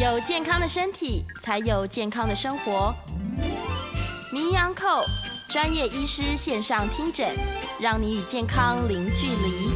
[0.00, 2.90] 有健康的身体，才有健康的生活。
[4.32, 5.04] 名医扣
[5.46, 7.28] 专业医师线上听诊，
[7.78, 9.68] 让你与健康零距离。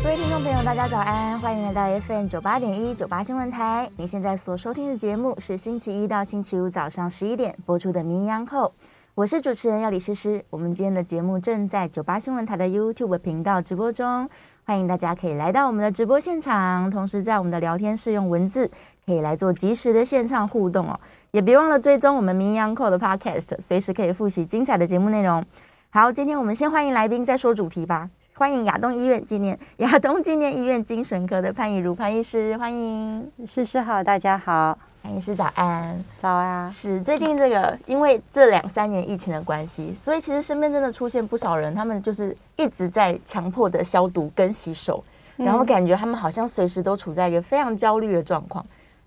[0.00, 3.90] 各位听众朋友，大家早安，欢迎来到 FM 九八点一九八新闻台。
[3.96, 8.72] 您现在所收听的节目是星期一到星期五早上十一点播出的名医扣，
[9.16, 10.44] 我是主持人要李诗诗。
[10.50, 14.30] 我们今天的节目正在九八新闻台的 YouTube 频道直播中。
[14.66, 18.70] 欢迎大家可以来到我们的直播现场，同时在我们的聊天室用文字
[19.06, 20.98] 可以来做及时的线上互动哦，
[21.30, 25.44] 也别忘了追踪我们名医安扣的 Podcast，随时可以复习精彩的节目内容。
[25.90, 28.08] 好，今天我们先欢迎来宾，再说主题吧。
[28.36, 34.76] 欢迎亚东医院纪念亚东纪念医院精神科的潘怡如潘医师，欢迎诗诗好，大家好。
[35.02, 36.70] 潘医师早安，早啊！
[36.72, 45.04] 是最近这个，因为这两三年疫情的关系，所以其实身边真的出现不少人，他们就是一直在强迫的消毒跟洗手，
[45.36, 48.64] 然后感觉他们好像随时都处在一个非常焦虑的状况。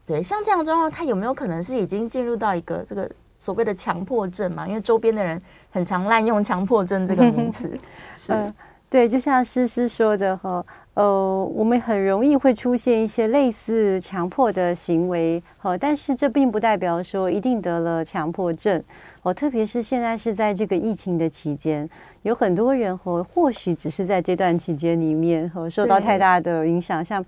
[0.08, 4.66] 对，像这样的状况，他有没有可能是已经进入到一个这个所谓的强迫症嘛？
[4.66, 7.78] 因为周边的人很常滥用强迫症这个名词。
[8.16, 8.56] 是、呃，
[8.90, 10.66] 对，就像诗诗说的哈。
[10.94, 18.84] 呃，我们很容易会出现一些类似强迫的行为，好，但是这并不代表说一定得了强迫症，
[19.22, 21.88] 哦，特别是现在是在这个疫情的期间，
[22.24, 27.24] 有很多人和或许只是在这段期间里面和受到太大的影响，像，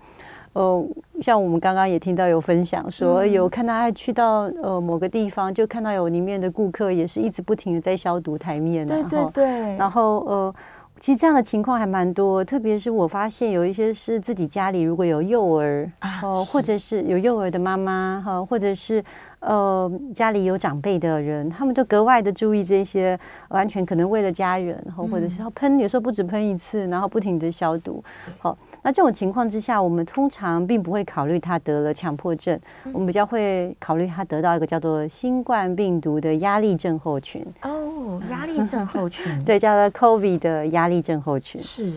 [0.52, 0.84] 呃，
[1.20, 9.44] 像我们刚刚也听到有分享说，有看到他去到呃某个地方，就看到有里面的顾客也是一直不停的在消毒台面，对对对，
[9.76, 10.54] 然后呃。
[10.98, 19.02] 其实这样的情况还蛮多，特别是我发现有一些是自己家里如果有幼儿啊，哦，或者是有幼儿的妈妈哈，或者是
[19.38, 28.04] 呃家里有长辈的人，他们都格外的注意这些，完全可能为了家人，或者是要喷，有时候不止喷一次，然后不停的消毒，
[28.38, 28.58] 好。
[28.82, 32.58] 那这种情况之下，我们通常并不会考虑他得了强迫症，
[32.92, 37.44] 我们比较会考虑他得到一个叫做新冠病毒的压力症候群。
[37.62, 41.60] 哦，压力症候群， 对，叫做 COVID 的压力症候群。
[41.60, 41.92] 是，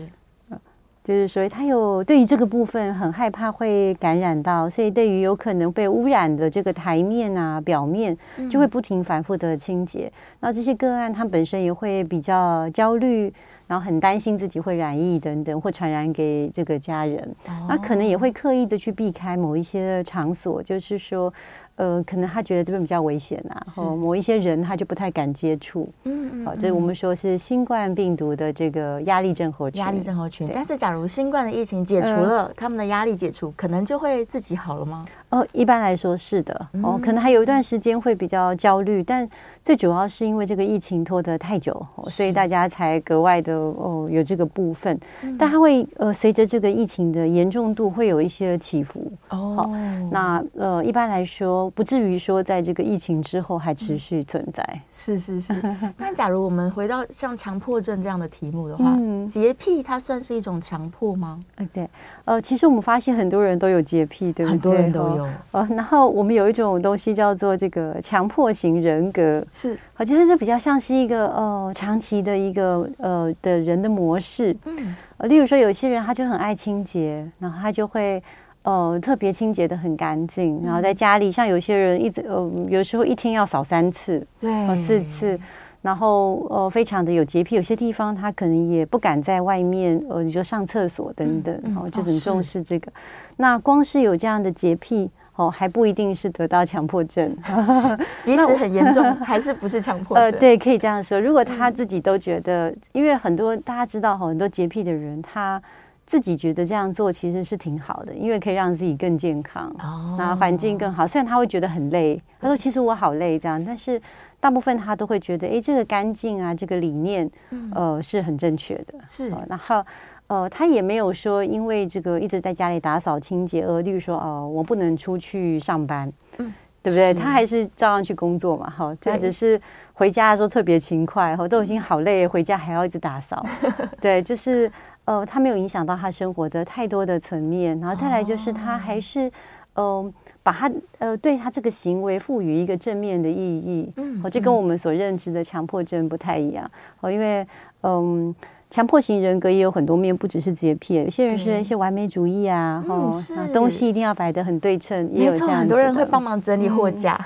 [1.02, 8.16] 就是所以他有对于这个部分很害怕会感染到，所以对于有可能被污染的这个台面啊、表面，
[8.50, 10.10] 就会不停反复的清洁。
[10.40, 13.32] 那这些个案，他本身也会比较焦虑。
[13.66, 17.34] 然后很担心自己会染疫等等，或传染给这个家人，
[17.68, 21.32] 那可能也会刻意的去避开某一些场所，就是说。
[21.76, 25.88] 呃，可能他觉得这边比较危险啊，然后某一些人他就不太敢接触。
[26.04, 29.80] 嗯嗯，好，这我们说是新冠病毒的这个压力症候群。
[29.80, 30.48] 压力症候群。
[30.54, 35.04] 但是，假如新冠的疫情解除了，他们的压力解除，可能就会自己好了吗？
[35.30, 36.54] 哦，一般来说是的。
[36.80, 39.28] 哦，可能还有一段时间会比较焦虑，但
[39.64, 44.96] 最主要是因为这个疫情拖得太久，所以大家才格外的哦有这个部分。
[45.38, 49.10] 但它会呃随着这个疫情的严重度会有一些起伏。
[49.30, 49.68] 哦，
[50.10, 51.64] 那呃一般来说。
[51.70, 54.62] 不至于说在这个疫情之后还持续存在。
[54.72, 55.54] 嗯、是是是。
[55.96, 61.42] 那假如我们回到像强迫症这样的题目的话，嗯、洁癖它算是一种强迫吗？
[61.56, 61.88] 嗯，对。
[62.26, 64.52] 呃，其实我们发现很多人都有洁癖，对不对？
[64.52, 65.26] 很多人都有。
[65.52, 69.78] 呃，然后我们有一种东西叫做这个强迫型人格，是。
[69.96, 74.54] 我觉得这比较像是一个呃长期的一个呃的人的模式。
[74.66, 74.96] 嗯。
[75.16, 78.22] 呃，例如说有些人他就很爱清洁，然后他就会。
[78.66, 85.38] 呃，特别清洁的很干净，然后在家里，像有些人一直呃，有时候一天要扫三次，对，四次，
[85.82, 87.56] 然后呃，非常的有洁癖。
[87.56, 92.90] 有些地方他可能也不敢在外面，呃，你说上厕所等等，然后就很重视这个。
[93.36, 97.36] 那光是有这样的洁癖，哦，还不一定是得到强迫症，
[98.22, 100.24] 即使很严重，还是不是强迫症？
[100.24, 101.20] 呃，对，可以这样说。
[101.20, 105.60] 如果他自己都觉得，因为很多大家知道，很多洁癖的人，他。
[106.06, 109.74] 自己觉得这样做其实是挺好的，因为可以让自己更健康，
[110.18, 111.06] 那环境更好。
[111.06, 113.98] 虽然他会觉得很累，他说：“其实我好累。”这样，但是
[114.38, 117.28] 大部分他都会觉得：“哎，这个干净啊，这个理念，
[117.74, 119.30] 呃，是很正确的。”是。
[119.48, 119.82] 然后，
[120.26, 127.14] 呃，他也没有说因为这个一直在家里打扫清洁而，例如说，哦，我不能出去上班，嗯，对不对？
[127.14, 128.68] 他还是照样去工作嘛。
[128.70, 129.60] 哈，他只是
[129.92, 133.44] 回家的时候特别勤快，哈，都已经好累，回家还要一直打扫。
[134.00, 134.70] 对，就是。
[135.06, 139.30] 呃，他没有影响到他生活的太多的层面，然后再来就是他还是，
[139.74, 140.10] 嗯，
[140.42, 146.66] 把他呃对他这个行为赋予一个正面的意义，嗯，这跟我们所认知的强迫症不太一样，
[147.02, 147.46] 哦，因为
[147.82, 148.34] 嗯，
[148.70, 153.14] 强迫型人格也有很多面，不只是洁癖，有些人是一些完美主义啊，哦，
[153.52, 157.18] 东西一定要摆得很对称，也有这样，很多人会帮忙整理货架，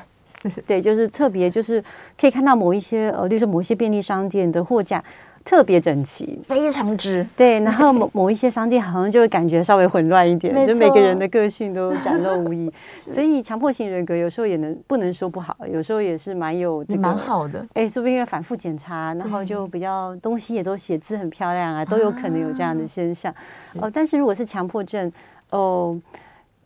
[0.66, 1.82] 对，就是特别就是
[2.20, 5.02] 可以看到某一些呃，例如说某一些便利商店的货架。
[5.48, 7.26] 特别整齐，非常直。
[7.34, 12.70] 对，然后某 某一些商店好像就会感觉稍微混乱一点，就每个人的个性都展露无遗。
[12.94, 17.66] 所以强迫型人格有时候也能不能说不好，有时候也是蛮有这个蛮好的。
[17.72, 23.34] 哎，说不定因为反复检查，然后就比较东西也都写字很漂亮啊，都有可能有这样的现象。
[23.80, 25.10] 哦，但是如果是强迫症，
[25.48, 25.98] 哦。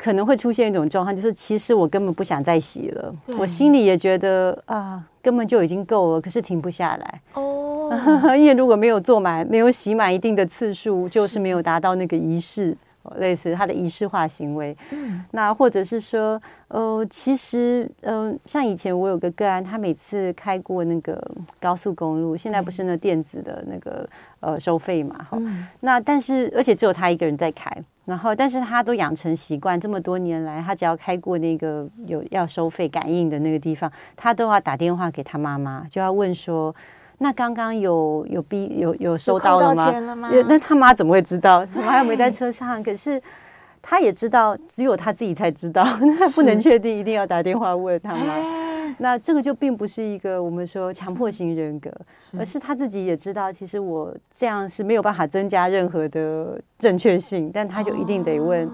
[0.03, 7.89] 可能会出现一种状况，就是其实我根本不想再洗了，我心里也觉得啊，根本就已经够了，可是停不下来哦。
[8.37, 12.77] 因为如果没有做满，没有洗满一定的次数，就是没有达到那个仪式，
[13.19, 14.77] 类似他的仪式化行为。
[14.91, 21.23] 嗯，那或者是说，呃，其实，呃，像以前我有个个案，他每次开过那个
[21.61, 24.09] 高速公路，现在不是那电子的那个
[24.41, 25.39] 呃收费嘛，哈，
[25.79, 27.71] 那但是而且只有他一个人在开。
[28.05, 36.75] 然后，但是他都养成习惯，这么多年来，他只要开过那个有要收费感应的那个地方，他都要打电话给他妈妈，就要问说
[37.19, 40.29] ：“那刚刚有有逼有有收到了吗？”了吗？
[40.49, 41.65] 那他妈怎么会知道？
[41.73, 43.23] 他妈又没在车上，可是
[43.81, 48.62] 他也知道，只有他自己才知道，那他不能确定，一定要打电话问他妈。
[48.99, 51.91] 那这个就并不是一个我们说强迫型人格，
[52.39, 58.71] 而是他自己也知道，其实我这样是没有办法增加任何的正确性，但他就一定得问。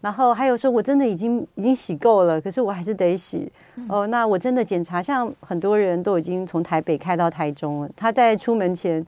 [0.00, 3.50] 然后还有说，我真的已经已经洗够了，可是我还是得洗。
[3.88, 9.04] 哦，那我真的检查，像很多人都已经从台北开到台中了，他在出门前。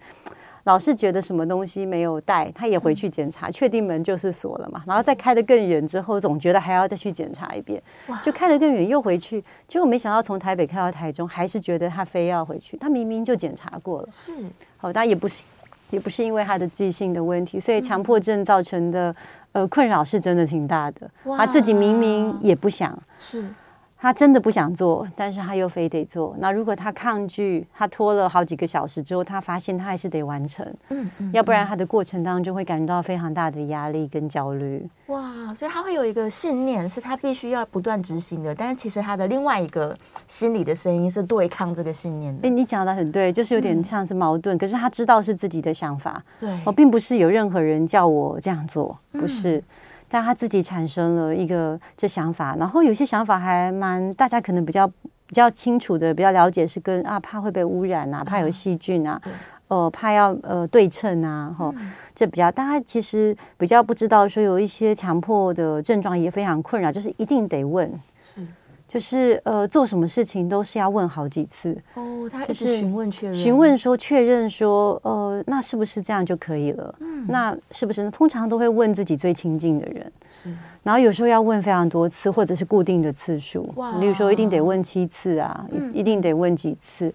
[0.64, 4.82] 老是觉得什么东西没有带，他也回去检查，确定门就是锁了嘛。
[4.86, 7.82] 然后再开得更远之后，总觉得还要再去检查一遍，
[8.22, 12.76] 就开得更远又回去，结果没想到从台北开到台中，还是觉得他非要回去。
[12.78, 14.32] 他明明就检查过了，是
[14.78, 15.44] 好，但也不是，
[15.90, 19.14] 也不是因为他的记性的问题，所以强迫症造成的
[19.52, 21.10] 呃困扰是真的挺大的。
[21.36, 23.46] 他自己明明也不想，是。
[24.04, 26.36] 他真的不想做，但是他又非得做。
[26.38, 30.62] 那如果他抗拒，他拖了好几个小时之后，他发现他还是得完成。
[30.90, 34.86] 嗯，嗯，要不然他的过程当中会感觉到非常大的压力跟焦虑。
[35.06, 38.54] 哇，所以他会有一个信念，是他必须要不断执行的。
[38.54, 39.96] 但是其实他的另外一个
[40.28, 42.46] 心理的声音是对抗这个信念的。
[42.46, 44.54] 哎，你讲的很对，就是有点像是矛盾。
[44.54, 49.56] 嗯，可是他知道是自己的想法，对，我并不是有任何人叫我这样做，不是。
[49.56, 49.62] 嗯
[50.08, 54.86] 但他自己产生了一个这想法，然后有些想法还蛮大家可能比较
[55.26, 59.20] 比较清楚的、比较了解，是跟啊怕会被污染啊，怕有细菌啊，
[59.68, 61.74] 呃怕要呃对称啊，哈，
[62.14, 67.90] 这比较大家其实比较不知道说有一些强迫的症状也非常困扰，就是一定得问。
[68.20, 68.46] 是。
[68.86, 72.28] 就是呃，做什么事情都是要问好几次哦。
[72.30, 76.94] 他就是询问确认，询问说确认说，呃，那是不是这样就可以了？
[77.00, 78.10] 嗯，那是不是呢？
[78.10, 80.50] 通常都会问自己最亲近的人，是。
[80.82, 83.68] 然后有时候要问非常多次，或者是固定的次数。
[83.76, 87.12] 哇，比如说一定得问七次啊，嗯、一定得问几次。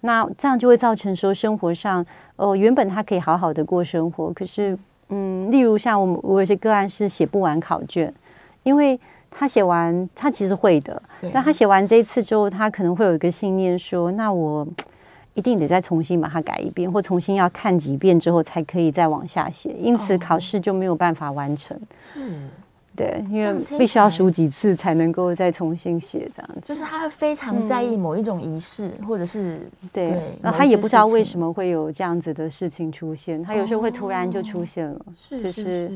[0.00, 2.04] 那这样就会造成说生活上，
[2.36, 4.76] 呃，原本他可以好好的过生活，可是，
[5.08, 8.12] 嗯，例如像我们我有些个案是写不完考卷，
[8.64, 8.98] 因为。
[9.34, 11.02] 他写完，他其实会的，
[11.32, 14.66] 但他写完这一次之后，他可能会有一个信念说：“那我
[15.34, 21.76] 一定得再重新把它改一遍，或重新要看几遍之后才可以再往下写。”因此考试就没有办法完成。
[22.12, 22.20] 是，
[22.94, 26.68] 对，因为必须要数几次才能够再重新写这样子。
[26.68, 33.42] 就是他会非常在意某一种仪式，或者是对，然后他也不知道为什么会有这样子的事情出现。
[33.42, 35.00] 他有时候会突然就出现了，
[35.30, 35.90] 就是。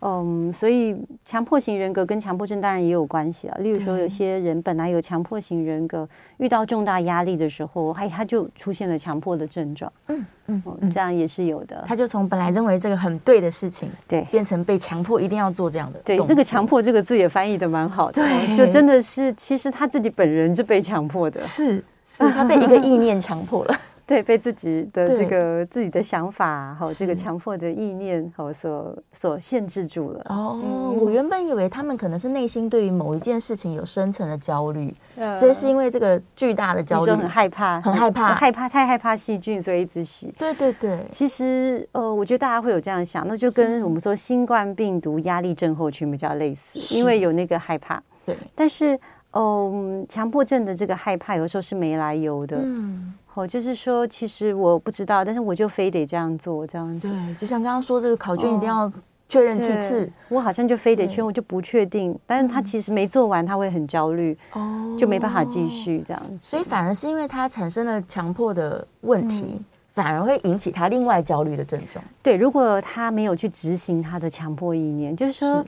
[0.00, 0.94] 嗯，所以
[1.24, 3.56] 强迫型人格跟强迫症当然也有关系啊。
[3.60, 9.90] 例如说，有些人本来有强迫型人格，遇到重大压力的时候，哎他就出现了强迫的症状。
[10.08, 11.82] 嗯嗯，这样也是有的。
[11.88, 15.98] 他就从本来认为这个很对的事情，对，变成被强迫一定要做这样的。
[16.04, 18.22] 对，那个强迫这个字也翻译的蛮好的。
[18.22, 21.40] 对，就真的是，其实他自己本人是被强迫的。
[21.40, 23.74] 是，是 他被一个意念强迫了。
[24.06, 30.20] 对，被自己的这个自己的想法和这个强迫的意念和所所限制住了。
[30.28, 40.32] 哦，嗯、我原本以为他们可能是内心对于某一件事情有深层的焦虑，呃、所以是因为这个巨大的焦虑，很害怕，很害怕，害怕太害怕细菌，所以一直洗。
[40.38, 41.04] 对对对。
[41.10, 48.00] 其实呃，我觉得大家会有这样想，那就跟我们说新冠病毒压力症候群比较类似，因为有那个害怕。
[48.24, 48.36] 对。
[48.54, 48.96] 但是
[49.32, 52.56] 嗯，强迫症的这个害怕有时候是没来由的。
[52.58, 53.12] 嗯。
[53.36, 57.06] 哦，就是说，其实我不知道，但是我就非得这样做，这样子。
[57.06, 58.90] 对，就像刚刚说，这个考卷一定要
[59.28, 62.18] 确认七次，我好像就非得确认，我就不确定。
[62.24, 66.38] 但是他其实没做完，他会很焦虑，哦，就没办法继续这样子。
[66.40, 69.60] 所以反而是因为他产生了强迫的问题，
[69.94, 72.02] 反而会引起他另外焦虑的症状。
[72.22, 75.62] 对，如果他没有去执行他的强迫意念，就是说，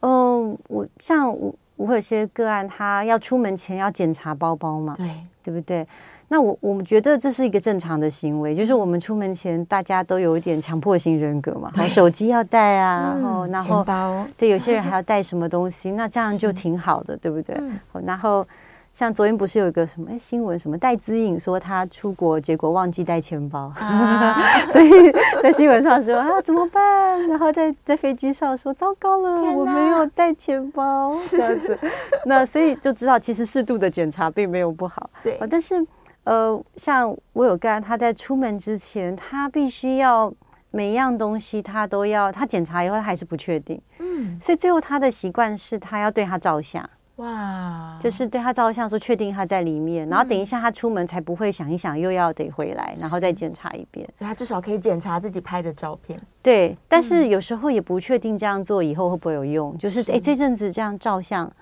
[0.00, 5.10] 嗯，我像我我有些个案，他要出门前要检查包包嘛，对，
[5.42, 5.86] 对不对？
[6.32, 17.54] 那我我们觉得这是一个正常的行为，就是我们出门前大家都有一点强迫型人格嘛，手机要带啊，然后、嗯、然后钱包，对，有些人还要带什么东西，那这样就挺好的，对不对？
[17.58, 18.46] 嗯、然后。
[18.94, 24.36] 像昨天不是有一个什么新闻，什么戴资颖说她出国，结果忘记带钱包，啊、
[24.70, 25.10] 所以
[25.42, 27.26] 在新闻上说啊怎么办？
[27.26, 31.78] 然后在在飞机上说糟糕了，我没有带钱包这样子。
[32.26, 35.08] 那所以就知道，其实适度的检查并没有不好。
[35.24, 35.82] 对，但是
[36.24, 40.32] 呃，像我有个案，他在出门之前，他必须要
[40.70, 43.80] 每一样东西他都要，他检查以后他还是不确定。
[43.98, 46.88] 嗯，所以最后他的习惯是他要对他照相。
[47.16, 54.08] 哇，就是对他照相说确定他在里面，然后等一下他出门才不会想一想又要得回来，然后再检查一遍。
[54.16, 56.18] 所以他至少可以检查自己拍的照片。
[56.42, 59.76] 对，但是有时候也不确定这样做以后会不会有用。
[59.76, 61.52] 就是哎，这阵子这样照相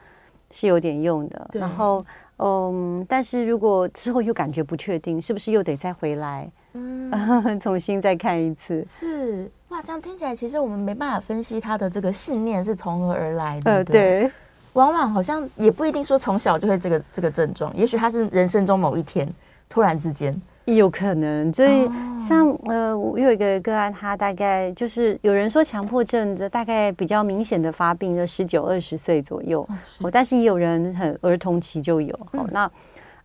[0.52, 1.50] 是有点用的。
[1.54, 2.06] 然后
[2.42, 7.10] 嗯，但是如果之后又感觉不确定，是不是又得再回来，嗯，
[7.60, 8.84] 重新再看一次？
[8.84, 13.72] 是哇，这样听起来其实我们没办法分析他的这个信念是从何而来的。
[13.72, 14.30] 呃，对。
[14.74, 19.28] 往往好像也不一定说从小就会这个这个症状，也许他是人生中某一天
[19.68, 20.40] 突然之间
[20.76, 21.52] 有可能。
[21.52, 21.88] 所以
[22.20, 29.66] 像呃，我有一个个案，他大概就是有人说强迫症的大概比较明显的发病在十九二十岁左右，
[30.02, 32.14] 哦，但是也有人很儿童期就有。
[32.32, 32.70] 哦，那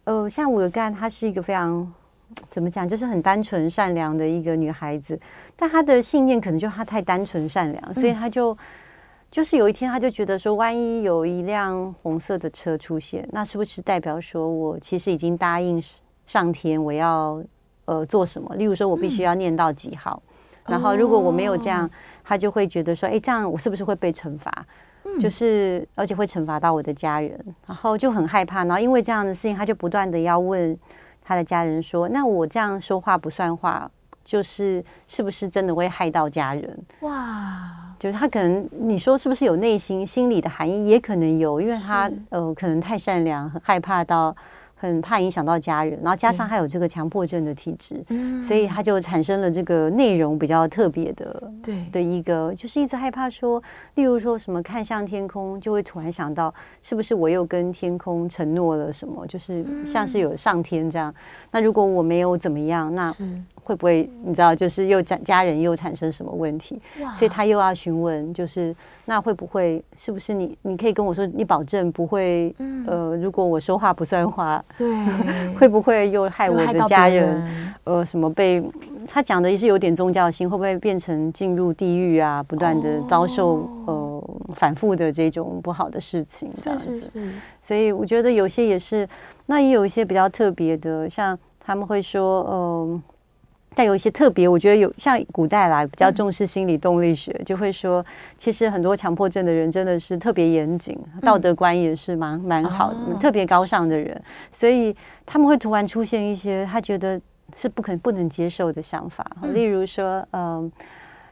[0.05, 1.91] 呃，像我的个案，她是一个非常
[2.49, 5.19] 怎么讲，就是很单纯善良的一个女孩子，
[5.55, 8.57] 但她的信念可能就她太单纯善良，所以她就。
[9.31, 15.81] 就是有一天，他就觉得说，万一有一辆红色的车出现，那是不是代表说我其实已经答应
[16.25, 17.41] 上天，我要
[17.85, 18.55] 呃做什么？
[18.55, 20.21] 例如说，我必须要念到几号，
[20.65, 21.89] 嗯、然后如果我没有这样，
[22.23, 24.65] 他就会觉得说，哎，这样我是不是会被惩罚？
[25.03, 28.65] 嗯、就是而且会惩罚到我的家人，然后就很害怕。
[28.65, 30.75] 然后因为这样的事情，他就不断的要问
[31.21, 33.89] 他的家人说，那我这样说话不算话，
[34.23, 36.85] 就是是不是真的会害到家人？
[37.01, 37.71] 哇！
[37.99, 44.35] 就是他可能你说是不是有内心心理的含义，也可能有，因为他呃可能太善良，很害怕到
[44.75, 51.85] 很怕影响到家人，然后加上他有这个强迫症的体质，嗯，所以他就产生了这个内容比较特别的，对。
[51.91, 53.61] 的一个，就是一直害怕说，
[53.95, 61.13] 例如说什么看向天空，就会突然想到是不是我又跟天空承诺了什么，就是像是有上天这样，
[61.51, 63.13] 那如果我没有怎么样，那。
[63.65, 66.79] 会不会你知道，就是又家家人又产生什么问题？
[67.13, 68.73] 所以他又要询问，就是
[69.05, 70.55] 那会不会是不是你？
[70.61, 72.55] 你可以跟我说，你保证不会？
[72.85, 74.95] 呃，如果我说话不算话，对，
[75.57, 77.73] 会不会又害我的家人？
[77.85, 78.63] 呃，什么被
[79.07, 82.43] 他讲的也是有点宗教性，会不会变成进入地狱啊？
[82.43, 87.11] 不断的遭受呃反复的这种不好的事情，这样子。
[87.61, 89.07] 所以我觉得有些也是，
[89.47, 93.03] 那也有一些比较特别的，像他们会说，嗯。
[93.75, 98.03] 但有一些特别，我觉得有像古代来比较重视心理动力学，嗯、就会说，
[98.37, 104.19] 其实很多强迫症的人真的是特别严谨，道德观也是蛮蛮好的，哦、特别高尚的人，
[104.51, 107.19] 所以他们会突然出现一些他觉得
[107.55, 110.71] 是不可不能接受的想法，嗯、例如说，嗯、呃。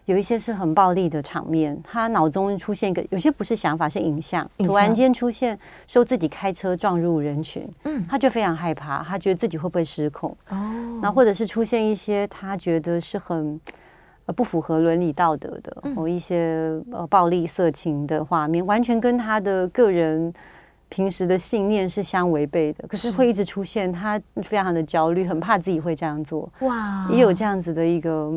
[0.06, 5.58] 有一些是很暴力的场面，他脑中出现一个，有些不是想法，是影像，突然间出现，
[5.88, 13.60] 说自己开车撞入人群，嗯，他就非常害怕，他觉得自己会不会失控，哦，那或者是出现一些他觉得是很
[14.26, 20.34] 呃不符合伦理道德的，某一些呃暴力色情的画面，完全跟他的个人
[20.88, 23.12] 平时的信念是相违背的，可是。
[23.12, 28.32] 会一直出现，他非常的焦虑，很怕自己会这样做，哇，也有这样子的一个。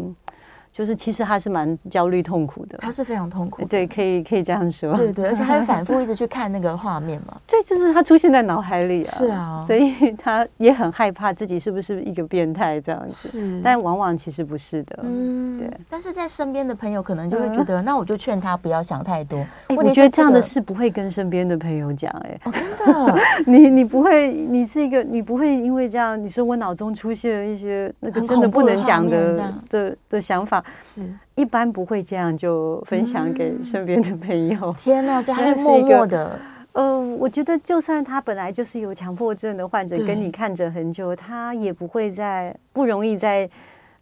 [0.77, 15.71] 就是其实他是蛮焦虑痛苦的，他是非常痛苦，对，可以可以这样说，对对，而且 还会反复一直去看那个画面嘛，对，就是他出现在脑海里啊，是啊，所以他也很害怕自己是不是一个变态这样子，是，但往往其实不是的，嗯，对。
[15.89, 19.43] 但是在身边的朋友可能就会觉得，那我就劝他不要想太多。
[19.71, 23.19] 我觉得这样的事不会跟身边的朋友讲，哎，哦，真的，
[23.51, 30.63] 你你不会，你是一个，你不会因为这样，你说我脑中出现了一些那个真的不能讲的的的想法。
[30.83, 31.03] 是，
[31.35, 34.75] 一般不会这样就分享给身边的朋友。
[34.79, 36.39] 天哪，这还是默默的。
[36.73, 43.49] 呃，我觉得就算他本来就是有强迫症的患者，跟你看着很久，他也不会在不容易在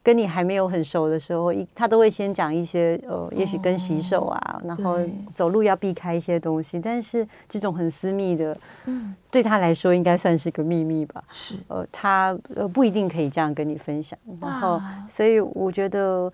[0.03, 4.99] 跟你还没有很熟的时候，一他都会先讲一些呃，也许跟洗手啊，然后
[5.33, 6.81] 走路要避开一些东西。
[6.81, 11.23] 但是这种很私密的，嗯，对他来说应该算是个秘密吧。
[11.29, 14.19] 是，呃，他呃不一定可以这样跟你分享。
[14.41, 16.33] 然后，所以我觉得。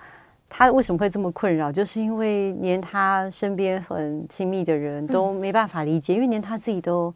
[0.50, 1.72] 他为什么会这么困扰？
[1.72, 7.14] 就是因为连他身边很亲密的人都没办法理解，嗯、因为连他自己都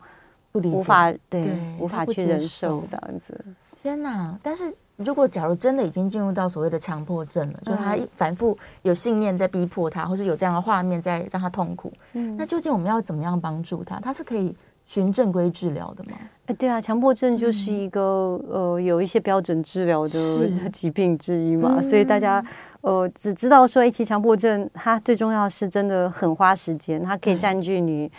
[0.53, 3.45] 不理无法对，对无法去忍受这样子。
[3.83, 4.38] 天哪！
[4.43, 13.99] 但是如果假如真的已经进入到所谓的强迫症了，嗯、就是他一反复有信念在逼迫他，或是有这样的画面在让他痛苦，嗯，那究竟我们要怎么样帮助他？
[14.00, 16.12] 他是可以循正规治疗的吗？
[16.47, 22.45] 哎，对啊，强迫症就是一个、嗯、呃有一些标准治疗的 疾病之一嘛，所以大家
[22.83, 28.11] 呃只知道说，一期强迫症它最重要是真的很花时间，它可以占据你。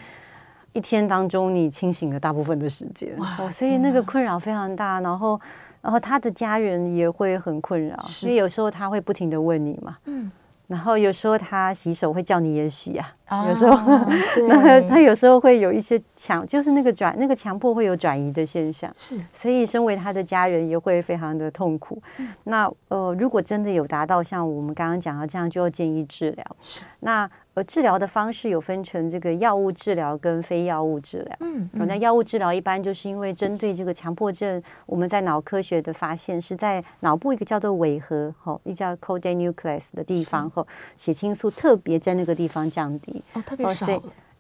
[0.74, 5.00] 一天当中，你清醒的大部分的时间，哦，所以那个困扰非常大。
[5.00, 5.40] 然后，
[5.82, 10.30] 然后他的家人也会很困扰，因为有时候他会不停的问你嘛，嗯，
[10.68, 13.78] 然后有时候他洗手会叫你也洗啊，啊有时候，
[14.50, 22.02] 那他有时候会有一些强，就是那个转那个强迫会有转移的现象，是，所以身为他的家人也会非常的痛苦。
[22.18, 26.46] 嗯、那呃，如果真的有达到像我们刚刚讲的这样，就要建议治疗。
[26.62, 27.30] 是，那。
[27.56, 31.36] 而治疗的方式有分成这个药物治疗跟非药物治疗。
[31.40, 43.24] 嗯，嗯，那药物治疗一般就是因为针对这个强迫症，我们在脑科学的发现是在脑部一个叫做尾核，吼，一叫 caudate nucleus 的地方，吼，血清素特别在那个地方降低。
[43.34, 43.88] 哦，特别少。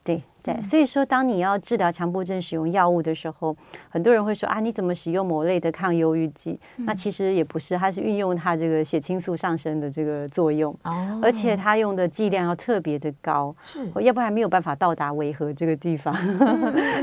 [0.03, 3.57] 对对，所以说，当你要治疗强迫症使用药物的时候，
[3.89, 6.59] 很多人会说啊，你怎么使用某类的抗忧郁剂？
[6.75, 10.77] 那其实也不是，它是运用它这个血清素上升的这个作用，
[11.19, 16.15] 而且它用的剂量要特别的高，是，要不然没有办法到达维和这个地方。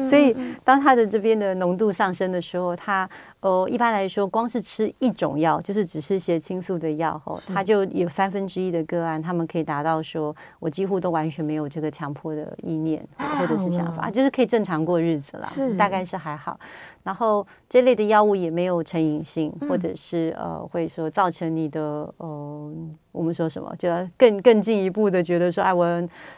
[0.09, 3.11] 所以，当它的这边的浓度上升的时候，它。
[3.43, 13.05] 呃，一般来说，光是吃一种药，就是只吃血清素的药，后它就有三分之一的个案，他们可以达到说，我几乎都完全没有这个强迫的意念
[13.37, 16.59] 或者是想法，就是可以正常过日子了，是大概是还好。
[17.03, 21.81] 然后这类的药物也没有成瘾性，或者是呃，会说造成你的
[22.19, 22.73] 呃，
[23.11, 25.85] 我们说什么，就要更更进一步的觉得说，哎，我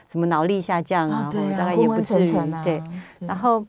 [0.07, 2.33] 什么脑力下降啊，或大概也不至于，
[2.63, 2.83] 对，
[3.21, 3.65] 然后。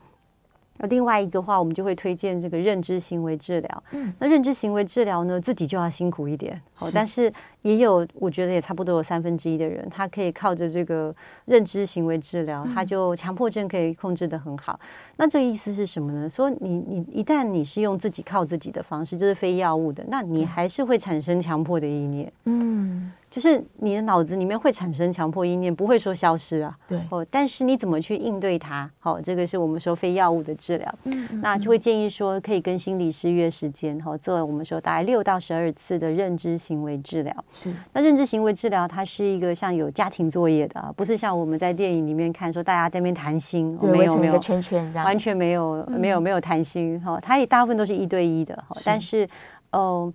[0.78, 3.82] 那另外一个话，我们就会推荐这个认知行为治疗。
[3.92, 11.14] 嗯，那认知行为治疗呢，自己就要辛苦一点，哦，但是也有，我觉得也差不多有三分之一的人，他可以靠着这个
[11.46, 14.78] 认知行为治疗，他就强迫症可以控制的很好。
[15.16, 16.28] 那这个意思是什么呢？
[16.28, 22.32] 说你你一旦你是用自己靠自己的方式，就是非药物的，那你还是会产生强迫的意念。
[22.44, 23.12] 嗯。
[23.36, 26.74] 就是你的脑子里面会产生强迫意念，不会说消失啊。
[26.88, 28.90] 对哦，但是你怎么去应对它？
[28.98, 30.94] 好、哦，这个是我们说非药物的治疗。
[31.04, 37.44] 嗯，嗯，那就会建议说，可以跟心理师约时间，哈、哦，做我们说大概六到十二次的认知行为治疗。
[37.50, 46.98] 是，那认知行为治疗它是一个像有家庭作业的，不是像我们在电影里面看说大家在那边谈心，对，围成一个圈圈这样，完全没有没有没有谈心。
[47.02, 48.56] 哈、哦，它也大部分都是一对一的。
[48.66, 49.28] 哈、哦，但是
[49.72, 49.78] 哦。
[49.78, 50.12] 呃，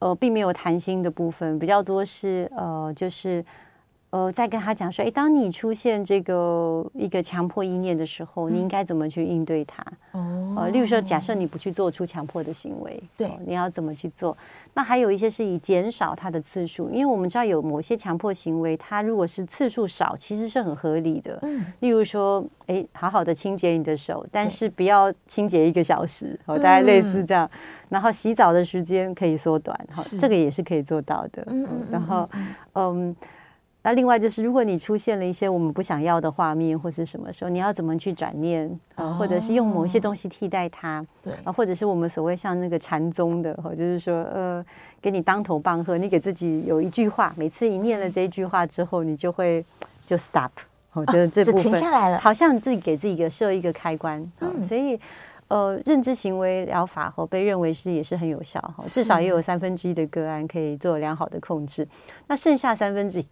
[0.00, 3.44] 呃并没有谈心的部分，比较多是呃，就是
[4.10, 9.84] 呃，在跟他讲说，哎，当你出现这个一个强迫意念的时候，嗯、你应该怎么去应对它？
[10.10, 14.36] 哦，呃，例如说，假设你不去做出强迫的行为，对、呃，你要怎么去做？
[14.74, 21.38] 那还有一些是以减少它的次数，因为我们知道有某些强迫行为，它如果是次数少，其实是很合理的。
[21.42, 27.46] 嗯，例如说，哎，好好的清洁你的手，但是不要清洁一个小时，哦，大概类似这样。
[27.46, 27.58] 嗯
[27.90, 31.42] 然后洗澡的时间可以缩短，哈，这个也是可以做到的。
[31.48, 32.30] 嗯，然后，
[32.74, 33.16] 嗯，
[33.82, 39.14] 那另外就是，如果你出现了一些我们不想要的画面或是什么时候，你要怎么去转念啊？
[39.14, 41.04] 或者是用某些东西替代它？
[41.22, 44.64] 对啊，或者是我们所谓像那个禅宗的，哈，就是说，呃，
[45.00, 49.64] 给你当头棒喝，你给自己有一句话，每次一念了这一句话之后，你就会
[50.04, 50.50] 就 stop，
[50.92, 55.00] 我觉得这部分停下来了，好像自己给自己一个设一个开关，嗯，所以。
[55.50, 61.84] 呃，认知行为疗法和被认为是也是很有效哈，至少也有三分之一的个案可以做良好的控制，
[62.28, 63.26] 那剩下三分之一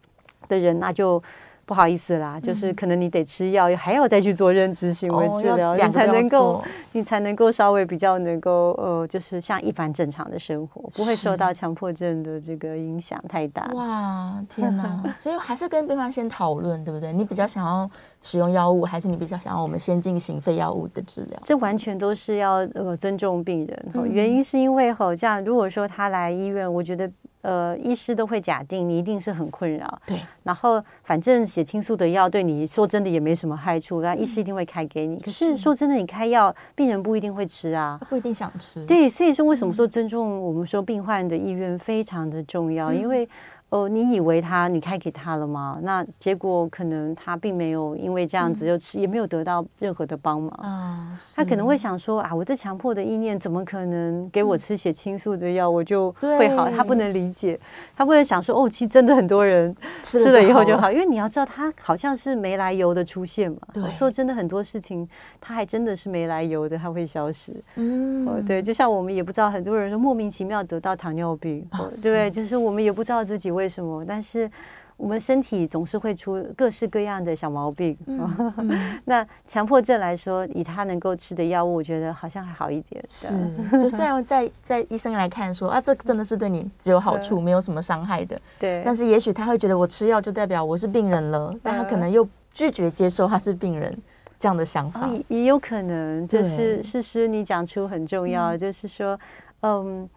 [0.49, 1.23] 的人那就。
[1.69, 13.71] 不好意思啦，就是可能你得吃药，还要再去做认知行为治疗，你才能够，你才能够稍微比较能够呃，就是像一般正常的生活，不会受到强迫症的这个影响太大。
[13.75, 15.05] 哇，天哪！
[15.15, 17.13] 所以还是跟对方先讨论，对不对？
[17.13, 17.91] 你比较想要
[18.23, 21.39] 使用药物，还是你比较想要我们先进行非药物的治疗？
[21.45, 24.11] 这完全都是要呃尊重病人。
[24.11, 27.11] 原因是因为好像如果说他来医院，我觉得。
[27.49, 30.21] 呃，医师都会假定你一定是很困扰，对。
[30.43, 35.19] 然后反正血清素的药对你说真的也没什么害处，那医师一定会开给你。
[35.21, 38.85] 可是说真的，你开药，病人不一定会吃啊，不一定想吃。
[38.85, 42.93] 对，所以说为什么说尊重我们说病患的意愿非常的重要？
[42.93, 43.27] 因为
[43.71, 45.79] 哦，你以为他你开给他了吗？
[45.83, 51.19] 那结果可能他并没有因为这样子就吃，嗯、也没有得到任何的帮忙啊。
[51.35, 56.71] 他可能会想说啊，我这强迫的意念怎么可能给我吃血清素的药，我就会好？
[56.71, 57.61] 他不能理解，
[57.95, 63.59] 他不能想说哦，其实真的很多人 吃了以后就好，因为你要知道，他好像是没来由的出现嘛。
[63.75, 65.07] 对，说真的，很多事情
[65.41, 67.53] 他还真的是没来由的，他会消失。
[67.75, 74.49] 嗯，哦，对，就像我们也不知道，很多人说莫名其妙得到糖尿病，哦、对，就是我们也不知道自己为什么，但是
[74.97, 77.97] 我们身体总是会出各式各样的小毛病。
[78.07, 83.05] 嗯 嗯、那强迫症来说，以他能够吃的药物，我觉得好像还好一点。
[83.09, 83.35] 是，
[83.73, 88.41] 就虽然在在医生来看说啊，这真的是对你只有好处，没有什么伤害的。
[88.59, 88.83] 对。
[88.85, 93.97] 但是也许他会觉得我吃药就代表我是病人了，但他可能又拒绝接受他是病人
[94.39, 95.07] 这样的想法。
[95.09, 99.19] 也、哦、也有可能，就是诗诗你讲出很重要，嗯、就是说，
[99.61, 100.09] 嗯。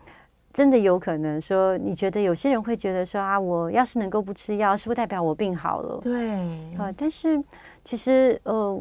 [0.53, 5.99] 真的有可能说，你觉得有些人会觉得说啊，我要是能够不吃药，是不是代表我病好了？
[6.01, 6.39] 对
[6.77, 7.41] 啊，但是
[7.83, 8.79] 其实呃，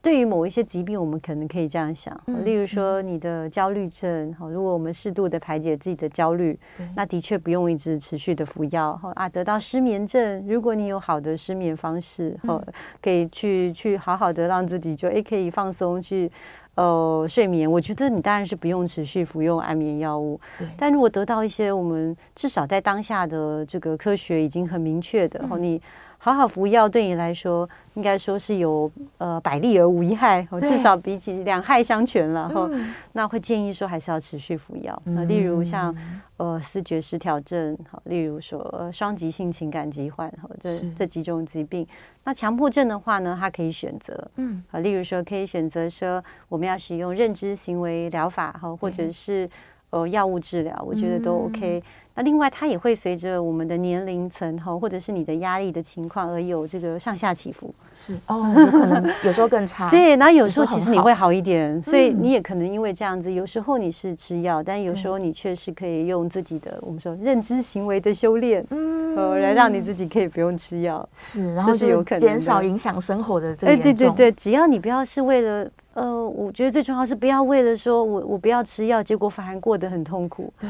[0.00, 6.58] 对于某一些疾病，我们可能可以这样想，嗯、例如说你的焦虑症，哈，如果我们适度的排解自己的焦虑，
[6.96, 8.96] 那的确不用一直持续的服药。
[8.96, 12.60] 哈啊，得到失眠症，如果你有好的失眠方式，哈，
[13.00, 16.30] 可以去去好好的让自己就诶可以放松去。
[16.74, 20.40] 呃，睡眠，我觉得你当然是不用持续服用安眠药物。
[20.58, 20.66] 对。
[20.76, 25.82] 但如果得到一些我们至少在当下的这个科学已经很明确的，然后、嗯、你
[26.24, 32.48] 好好服药，对你来说应该说是有呃百利而无一害，至少比起两害相权了。
[32.48, 35.02] 哈、嗯，那会建议说还是要持续服药。
[35.04, 35.92] 那、嗯、例如像
[36.36, 41.84] 呃思觉失调症，好，例如说双极性情感疾患，哈，这这几种疾病。
[42.22, 49.50] 那强迫症的话呢，它可以选择，嗯，啊，例如说可以选择说我们要使用认知行为疗法哈，或者是
[49.90, 51.82] 呃药物治疗，我觉得都 OK。
[52.14, 57.74] 那另外，它也会随着我们的年龄层哈，或者是你的压力的情况而有这个上下起伏。
[57.92, 59.88] 是哦，有可能有时候更差。
[59.90, 71.08] 对，那有时候其实你会好一点，所以你也可能因为这样子，有时候你是吃药，但有时候你却是可以用自己的我们说认知行为的修炼，嗯，来让你自己可以不用吃药。
[71.14, 73.72] 是，然后就有可能减少影响生活的这个。
[73.72, 80.52] 哎，对对对，只要你不要是为了呃，我觉得最重要是不要为了说我我不要吃药，结果反而过得很痛苦。
[80.60, 80.68] 对。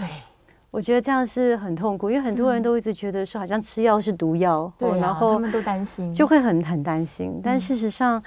[0.72, 7.38] 我觉得这样是很痛苦，因为很多人都一直觉得说好像吃药是毒药，对、啊，然后他们都担心，就会很很担心。
[7.44, 8.20] 但事实上，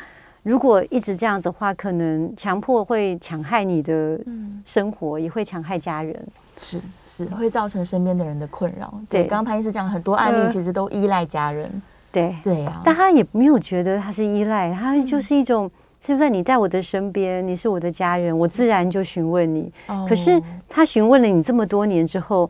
[0.44, 4.20] 如果一直这样子的话，可能强迫会强害你的
[4.64, 6.28] 生活，也会强害家人，
[6.60, 8.94] 是是会造成身边的人的困扰。
[9.10, 11.68] 对，刚刚潘医师讲很多案例，其实都依赖家人。
[12.12, 15.70] 对对呀，但他也没有觉得他是依赖，他就是一种。
[16.06, 17.46] 是不是你在我的身边？
[17.48, 19.72] 你是我的家人，我自然就询问你。
[20.08, 20.40] 可是
[20.70, 22.48] 他询问了你这么多年之后，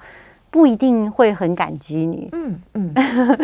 [0.50, 2.30] 不一定会很感激你。
[2.34, 2.94] 嗯嗯，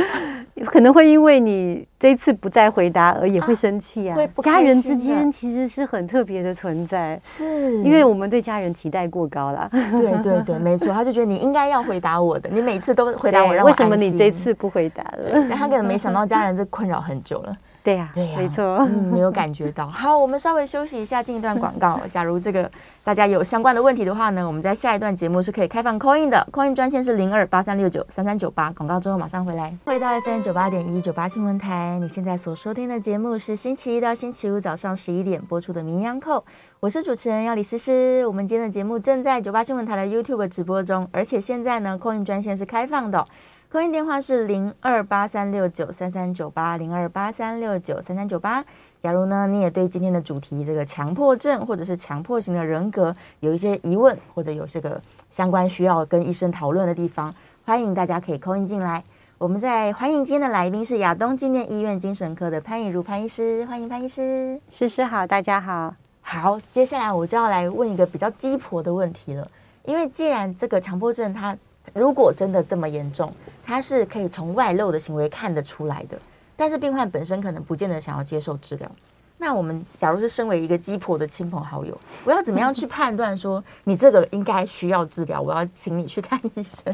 [0.68, 4.18] 可能会因为你这一次不再回答而也会生气啊。
[4.42, 9.70] 家人之间其实是很特别的存在，是因为我们对家人期待过高了。
[9.72, 13.68] 对对对，没错，他就觉得你应该要回答我的，你每次都回答我，让我。
[13.68, 15.48] 为什么你这次不回答了？
[15.56, 17.58] 他可能没想到 家人这困扰很久了。
[17.84, 19.88] 对呀，对呀，没错，嗯，没有感觉到。
[19.90, 22.00] 好，我们稍微休息一下，进一段广告。
[22.12, 22.70] 假如这个
[23.04, 28.72] 大家有相关的问题的话呢，我们在下一段节目是可以开放 call in 的，call in 专线是零二八三六九三三九八。
[28.74, 29.76] 广告之后马上回来。
[29.86, 36.38] 回到 FM 九八点一九八新闻台，你现在所收听的节目是星期一到星期五早上十一点播出的《名扬扣》，
[36.82, 38.24] 我是主持人要李诗诗。
[38.28, 43.26] 我们今天的节目正在九八新闻台的 YouTube 直播中，而且现在呢，call in 专线是开放的。
[43.72, 48.62] 客运电话是零二八三六九三三九八零二八三六九三三九八。
[49.00, 59.02] 假如呢，你也对今天的主题这个强迫症或者是强迫型的人格有一些疑问，或者有这个相关需要跟医生讨论的地方，欢迎大家可以 call in 进来。
[59.38, 64.60] 我们在欢迎今天的来宾是亚东纪念医院精神科的潘以如潘医师，欢迎潘医师。
[64.68, 65.96] 诗诗好，大家好。
[66.20, 69.50] 好，接下来我就要来问一个比较鸡婆的问题了，
[69.86, 71.58] 因为既然这个强迫症它
[71.94, 73.34] 如果真的这么严重，
[73.66, 76.18] 它是可以从外露的行为看得出来的，
[76.56, 78.92] 但是病患本身可能不见得想要接受治疗。
[79.38, 85.42] 那我们假如是身为一个鸡婆的亲朋好友，我要怎么样去判断说你这个应该需要治疗？
[85.42, 86.94] 我要请你去看医生，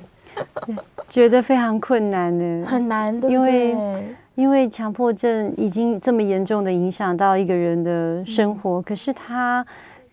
[1.10, 3.76] 觉得非常困难的，很难的，因为
[4.36, 9.66] 因为强迫症已经这么严重的影响到一个人的生活，嗯、可是他。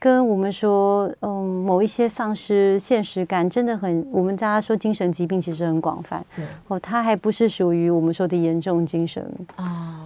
[0.05, 4.07] 跟我们说，嗯，某一些丧失现实感，真的很。
[4.13, 6.23] 我们大家说精神疾病其实很广泛，
[6.69, 9.27] 哦，他还不是属于我们说的严重精神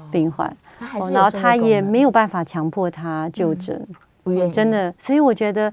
[0.09, 0.47] 病患，
[0.95, 4.95] 哦，然后他也没有办法强迫他就诊，嗯，不愿意，真的。
[4.97, 5.73] 所以我觉得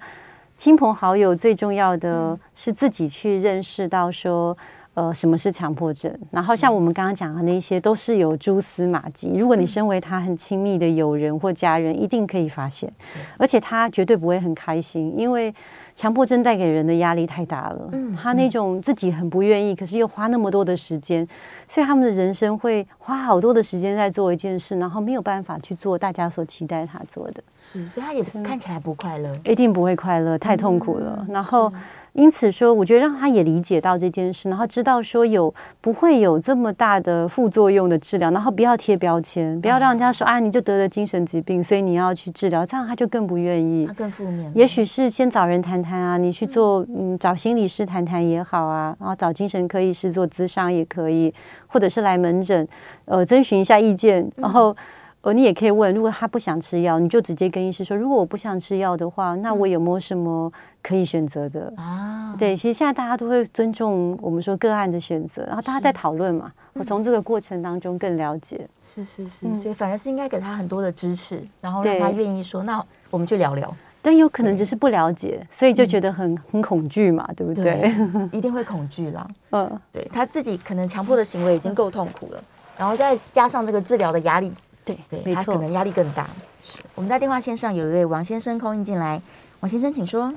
[0.58, 4.58] 亲朋好友最重要的是自己去认识到说，
[4.96, 6.10] 呃，什么是强迫症？
[6.32, 9.34] 然后像我们刚刚讲的那些，都是有蛛丝马迹。
[9.36, 12.90] 如果你身为他很亲密的友人或家人，一定可以发现，
[13.38, 15.54] 而且他绝对不会很开心，因为
[15.96, 17.90] 强迫症带给人的压力太大了。
[17.92, 21.28] 嗯，他那种自己很不愿意，可是又花那么多的时间，
[21.68, 27.44] 所以他们的人生会花好多的时间在做一件事，然后没有办法去做大家所期待他做的。
[27.58, 31.28] 是，所以他也是看起来不快乐，一定不会快乐，太痛苦了。
[31.30, 31.70] 然后。
[32.16, 44.50] 因此说，我觉得让他也理解到这件事，然后知道说有不会有这么大的副作用的治疗，然后不要贴标签，不要让人家说啊，你就得了精神疾病，所以你要去治疗，这样他就更不愿意，他更负面。
[44.56, 51.34] 也许是先找人谈谈啊，你去做嗯，找心理师谈谈也好啊，然后找精神科医师做咨商也可以，
[51.68, 52.66] 或者是来门诊，
[53.04, 54.74] 呃，征询一下意见，然后。
[55.22, 60.54] 呃，你也可以问，如果他不想吃药，你就直接跟医师说，如果我不想吃药的话，那我有没有什么
[60.86, 62.36] 可以选择的啊？
[62.38, 68.68] 对，其实现在大家都会尊重我们说个案的选择，然后大家在讨论嘛，我从这个过程当中更了解。
[68.80, 73.76] 是是是，嗯，所以反而是应该给他很多的支持，然后让他愿意说，那我们去聊聊。
[74.04, 77.64] 但有可能只是不了解，所以就觉得很很恐惧嘛，对不对？
[77.64, 79.28] 对，一定会恐惧啦。
[79.50, 82.44] 嗯，对，他自己可能强迫的行为已经够痛苦了，
[82.78, 84.54] 然后再加上这个治疗的压力。
[84.84, 86.30] 对对，他可能压力更大。
[86.62, 89.20] 是，我们在电话线上有一位王先生 call in 进来，
[89.62, 90.32] 王先生请说。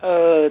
[0.00, 0.50] 呃，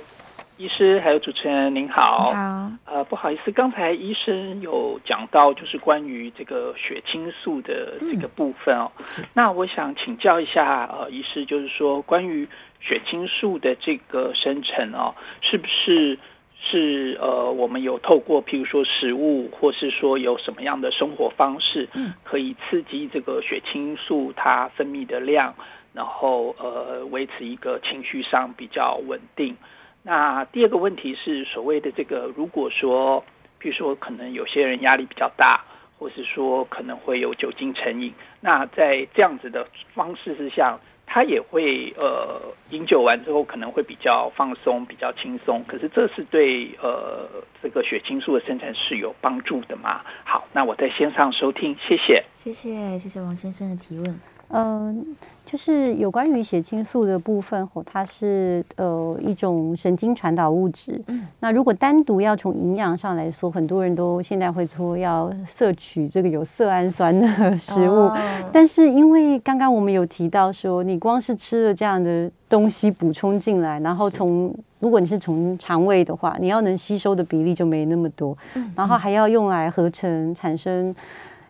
[0.58, 2.30] 医师还有主持人您好。
[2.30, 2.72] 你好。
[2.86, 8.92] 呃，不好意思，刚才医生有讲到就是关于这个血清素的这个部分哦。
[9.18, 12.48] 嗯、那我想请教一下呃，医师就是说关于
[12.80, 16.18] 血清素的这个生成哦，是不是？
[16.60, 25.54] 是呃，我们有透过譬如说食物，或是说有什么样的生活方式，嗯可以刺激这个血清素它分泌的量，
[25.94, 29.56] 然后呃维持一个情绪上比较稳定。
[30.04, 33.24] 那第二个问题是所谓的这个，如果说
[33.62, 35.64] 譬如说可能有些人压力比较大，
[35.98, 40.78] 或是说可能会有酒精成瘾，那在这样子的方式之下。
[41.10, 45.64] 他也会呃饮酒完之后可能会比较放松，比较轻松。
[45.64, 47.26] 可是这是对呃
[47.64, 50.02] 这个血清素的生成是有帮助的吗？
[50.26, 54.37] 好，那我在线上收听，谢谢，谢谢，谢谢王先生的提问。
[54.50, 55.06] 嗯，
[55.46, 61.02] 就是有关于血清素的部分，吼，它是呃一种神经传导物质。
[61.08, 68.18] 嗯，那如果单独要从营养上来说，很多人都现在会说要摄取这个有色氨酸的食物，哦、
[68.54, 80.96] 但是因为刚刚我们有提到说，你光是吃了这样的东西补充进来，然后从如果你是从肠胃的话，你要能吸收的比例就没那么多，嗯、然后还要用来合成产生。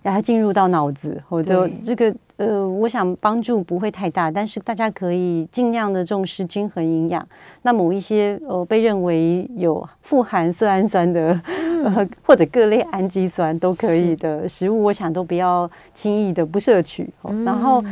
[0.07, 7.27] 然后进入到脑子，或者这个呃，我想帮助不会太大，但是大家可以尽量的重视均衡营养。
[7.63, 11.37] 那某一些呃被认为有富含色氨酸的，
[11.83, 17.09] 呃，或者各类氨基酸都可以的食物，我想都不要轻易的不摄取。
[17.43, 17.83] 然后。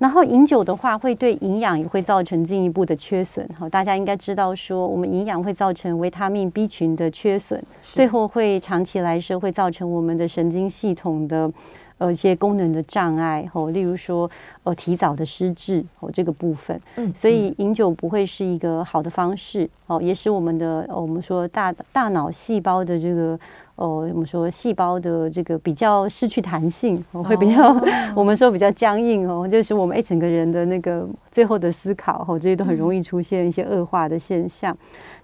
[0.00, 3.46] 然后饮酒的话，会对营养也会造成进一步的缺损。
[3.56, 11.52] 好，大家应该知道说，我们营养会造成维他命 B 群的缺损，最后会长期来说会造成我们的神经系统的
[11.98, 13.46] 呃一些功能的障碍。
[13.52, 14.28] 哦，例如说
[14.62, 16.80] 呃提早的失智哦这个部分。
[16.96, 19.68] 嗯，所以饮酒不会是一个好的方式。
[19.86, 23.38] 哦，也使我们的我们说大大脑细胞的这个。
[23.80, 27.82] 哦，我们说细胞的这个比较失去弹性，会比较、oh.
[28.14, 34.72] 我们说比较僵硬哦，就是我们哎整个人的那个最后的思考哦，这些都很容易出现一些恶化的现象。
[34.74, 34.78] 嗯、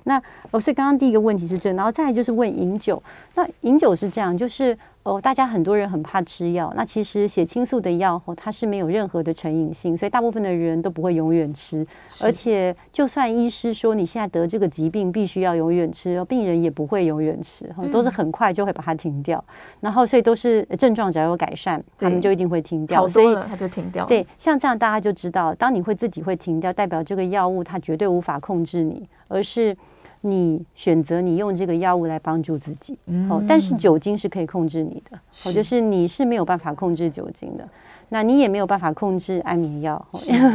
[0.05, 3.03] 那哦，所以刚刚第一个问题是这，然后再来就是问饮酒，
[3.35, 4.77] 那饮酒是这样，就是。
[5.07, 11.87] 哦，大家很多人很怕吃药，那其实血清素的药哦，它是没有任何的成瘾性，所以大部分的人都不会永远吃。
[12.25, 19.39] 而且，就算医师说你现在得这个疾病必须要永远吃，病人也不会永远吃，都是很快就会把它停掉。
[19.47, 23.07] 嗯、然后，所以都是症状只要有改善，他们就一定会停掉。
[23.07, 24.05] 所以他就停掉。
[24.07, 29.77] 对，像这样大家就知道，当你会自己会停掉，代表这个药物它绝对无法控制你，而是。
[30.23, 32.99] 你选择你用这个药物来帮助自己，
[33.31, 37.69] 哦，但是酒精是可以控制你的，哦，就是你是没有办法控制酒精的，
[38.09, 40.05] 那你也没有办法控制安眠药，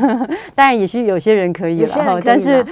[0.54, 2.66] 当然也许有些人可以了，但是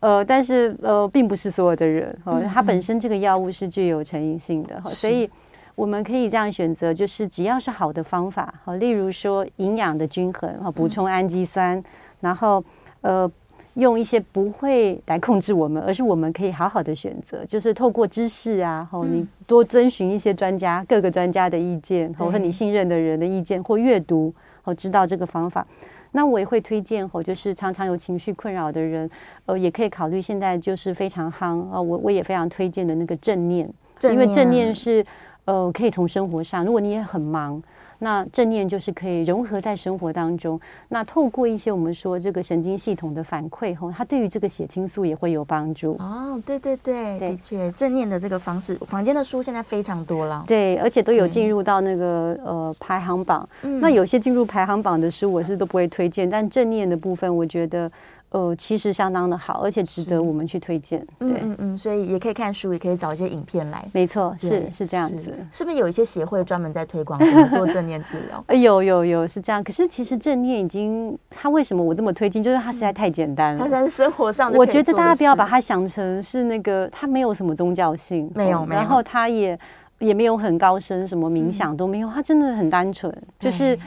[0.00, 5.30] 呃，但是呃，并不是所有的人，哦，它本身这个药物是具有成瘾性的，所以
[5.74, 11.82] 我们可以这样选择，就是只要是好的方法，好，例如说营养的均衡，哈，补充氨基酸，
[12.20, 12.62] 然后
[13.00, 13.30] 呃。
[13.74, 24.32] 用一些不会来控制我们，而是我们可以好好的选择，就是透过知识啊，吼，你多征询一些专家、各个专家的意见，和你信任的人的意见，或阅读，
[24.64, 25.66] 哦，知道这个方法。
[26.12, 29.08] 那我也会推荐，吼，就是常常有情绪困扰的人，
[29.46, 33.66] 呃，也可以考虑现在就是非常夯啊，我我也非常推荐的那个正念。
[34.02, 35.04] 因为正念是
[35.46, 37.62] 呃可以从生活上，如果你也很忙。
[38.02, 40.60] 那正念就是可以融合在生活当中。
[40.88, 45.92] 那透过一些我们说这个神经系统的反馈吼，它对于这个血清素也会有帮助。
[46.00, 50.42] 哦，对对对，对的确，正念的这个方式，房间的书现在非常多了。
[50.48, 53.48] 对，而且都有进入到那个呃排行榜。
[53.62, 56.28] 嗯，那有些进入排行榜的书，我是都不会推荐。
[56.28, 57.88] 但正念的部分，我觉得。
[58.32, 60.98] 呃，其实相当的好，而且值得我们去推荐。
[61.18, 63.86] 对，嗯嗯嗯，所以也可以看书，也可以找一些影片来。
[63.92, 65.46] 没错，是是这样子是。
[65.52, 68.42] 是不是有一些协会专门在推广做正念治疗？
[68.48, 69.62] 呃，有有有是这样。
[69.62, 72.42] 可是其实正念已经，它为什么我这么推荐？
[72.42, 73.62] 就是它实在太简单了。
[73.62, 78.80] 它在生活上，我觉得大家不要把它想成是那个，它没有什么宗教性，没有没有。
[78.80, 79.58] 然后它也
[79.98, 83.78] 也没有很高深，什么冥想都没有，它真的很单纯，就是。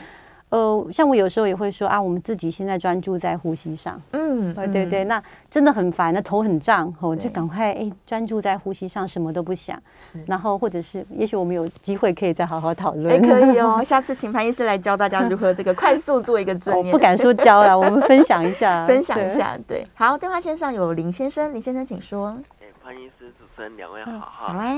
[0.48, 22.28] 呃，像我有时候也会说啊，我们自己现在专注在呼吸上，嗯，对对对，那真的很烦，那头很胀，哦，就赶快哎专注在呼吸上，什么都不想，是，然后或者是，也许我们有机会可以再好好讨论，哎，可以哦， 下次请潘医师来教大家如何这个快速做一个正念，我不敢说教了，我们分享一下， 分享一下，对，好，电话线上有林先生，林先生请说，
[22.60, 24.72] 哎，潘医师，主持人两位好哈，好啊，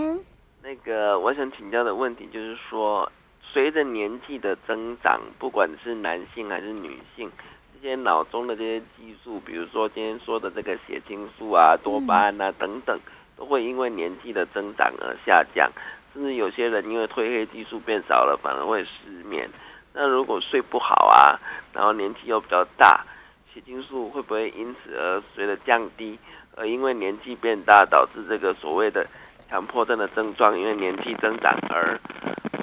[0.62, 3.07] 那个我想请教的问题就是说。
[3.52, 7.30] 随着年纪的增长，不管是男性还是女性，
[7.74, 12.98] 这些脑中的这些激素，比如说今天说的这个血清素啊、多巴胺啊等等，
[13.37, 15.70] 都会因为年纪的增长而下降。
[16.12, 19.48] 甚至有些人因为褪黑激素变少了，反而会失眠。
[19.92, 21.38] 那如果睡不好啊，
[21.72, 23.04] 然后年纪又比较大，
[23.52, 26.18] 血清素会不会因此而随着降低？
[26.56, 29.06] 而因为年纪变大，导致这个所谓的
[29.48, 31.98] 强迫症的症状，因为年纪增长而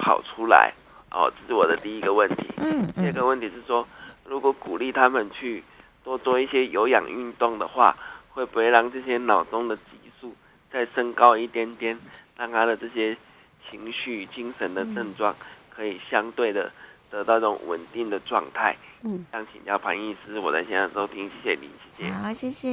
[0.06, 0.72] 跑出来。
[1.10, 2.46] 哦，这是我的第一个问题。
[2.58, 3.84] 嗯，第二个问题是说，
[4.24, 5.64] 如果鼓励他们去
[6.04, 7.96] 多做一些有氧运动的话，
[8.30, 9.82] 会不会让这些脑中的激
[10.20, 10.32] 素
[10.70, 11.98] 再升高一点点，
[12.36, 13.16] 让他的这些
[13.68, 15.34] 情绪、精神的症状
[15.74, 16.70] 可以相对的
[17.10, 18.76] 得到这种稳定的状态？
[19.02, 22.12] 嗯，想请教潘医师，我在现在收听，谢谢你，谢谢。
[22.12, 22.68] 好，谢谢。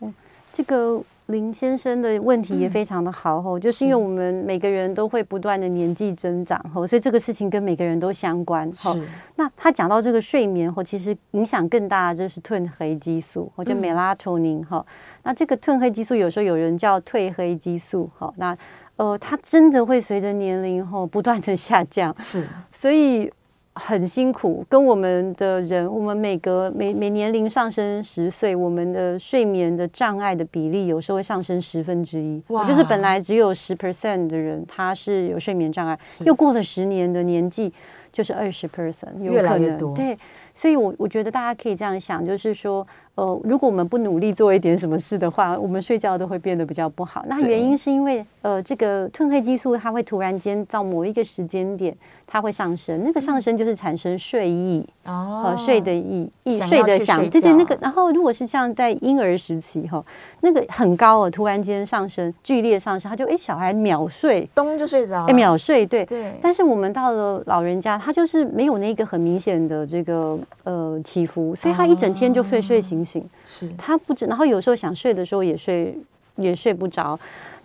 [0.00, 0.12] 嗯，
[0.52, 1.04] 这个。
[1.28, 8.96] 林先生的问题也非常的好吼，就是因为我们每个人都会不断的年纪增长吼，所以这个事情跟每个人都相关吼。
[9.36, 14.84] 那他讲到这个睡眠吼，其实影响更大的就是褪黑激素或者 melatonin 哈。
[15.22, 18.32] 那这个褪黑激素有时候有人叫褪黑激素哈。
[18.36, 18.56] 那
[18.96, 23.30] 呃，它真的会随着年龄后不断的下降，是，所以。
[23.78, 32.42] 很辛苦，跟我们的人，我们每隔每每年龄上升十岁，我们的睡眠的障碍的比例有时候会上升十分之一。
[32.48, 32.64] 哇！
[32.64, 37.72] 就是本来只有十 percent 的人，他是有睡眠障碍，又过了十年的年纪，
[38.12, 39.94] 就是二十 percent，有可能，越来越多。
[39.94, 40.18] 对，
[40.54, 42.86] 所以我我觉得大家可以这样想，就是说。
[43.18, 47.24] 呃，如果我们不努力做一点什么事的话，我们睡觉都会变得比较不好。
[47.26, 51.92] 那原因是因为，呃，这个褪黑激素它会突然间到某一个时间点，
[52.30, 53.02] 它会上升。
[53.02, 57.76] 那个上升就是产生睡意哦、呃，睡的意意睡的想，对对，那个。
[57.80, 60.04] 然后如果是像在婴儿时期哈，
[60.42, 66.34] 那个很高哦，突然间上升，剧烈上升，他就哎小孩秒睡，咚就睡着，哎秒睡，对对。
[66.42, 73.24] 但是我们到了老人家，他就是没有那个很明显的这个呃起伏，所以他一整天就睡睡醒醒。
[73.46, 75.96] 是他不止，然后有时候想睡的时候也睡
[76.36, 77.18] 也睡不着。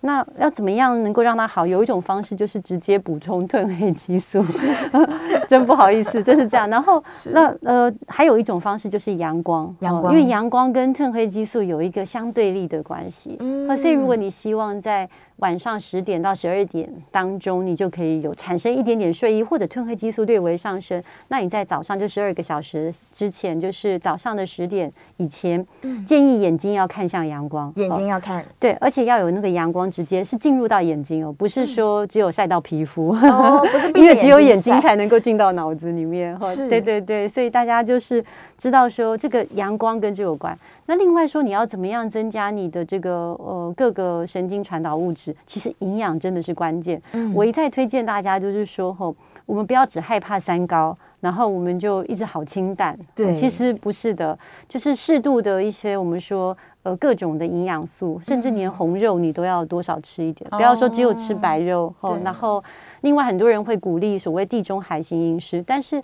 [0.05, 1.65] 那要怎么样能够让它好？
[1.65, 4.37] 有一种方式就是直接补充褪黑激素。
[5.47, 6.69] 真不好意思，就是这样。
[6.69, 13.37] 然后那呃，还有一种方式就是阳光，阳光，因为阳光跟褪黑激素有一个相对立的关系。
[13.39, 21.01] 嗯，所以如果你希望在晚上十点到十二点当中，你就可以有产生一点点睡意，或者褪黑激素略微上升。
[21.27, 36.37] 那你在早上就十二个小时之前，就是早上的十点以前，嗯、建议眼睛要看向阳光，眼睛要看、哦、对，而且要有那个阳光直接是进入到眼睛哦，不是说只有晒到皮肤，嗯哦、不是因为只有眼睛才能够进到脑子里面。
[36.39, 38.23] 哈、哦，对对对，所以大家就是
[38.57, 40.57] 知道说这个阳光跟这有关。
[40.85, 45.35] 那另外说，你要怎么样增加你的这个呃各个神经传导物质？
[45.45, 47.01] 其实营养真的是关键。
[47.13, 49.15] 嗯，我一再推荐大家就是说，吼，
[49.45, 52.97] 我们不要只害怕三高，然后我们就一直好清淡。
[53.15, 61.93] 对，其实不是的，就是适度的一些我们说呃各种的营养素，甚至连红肉你都要多少吃一点，不要说只有吃白肉。
[62.01, 62.61] 哦，然后
[63.01, 66.03] 另外很多人会鼓励所谓地中海型饮食，但是。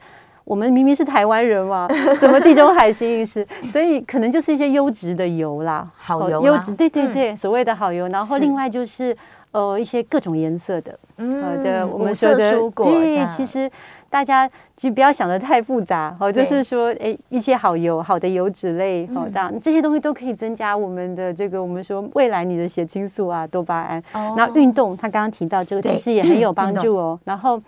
[0.50, 1.88] 我们明明是台湾人嘛，
[2.20, 3.48] 怎么地中海型饮食？
[3.72, 8.08] 所以可能就是一些优质的油啦，好油，优质，对对对，所谓的好油。
[8.08, 9.16] 然后另外就是
[9.52, 13.70] 呃一些各种颜色的，嗯，对，我们说的对，其实
[14.10, 24.04] 大家其实不要想的太复杂，哦，就是说，哎，一些好油、好的油脂类，哦，这样这些东西都可以增加我们的这个，我们说未来你的血清素啊、多巴胺。
[24.14, 24.34] 哦。
[24.36, 27.20] 然后运动，他刚刚提到这个，其实也很有帮助哦。
[27.24, 27.62] 然后，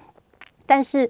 [0.66, 1.08] 但是。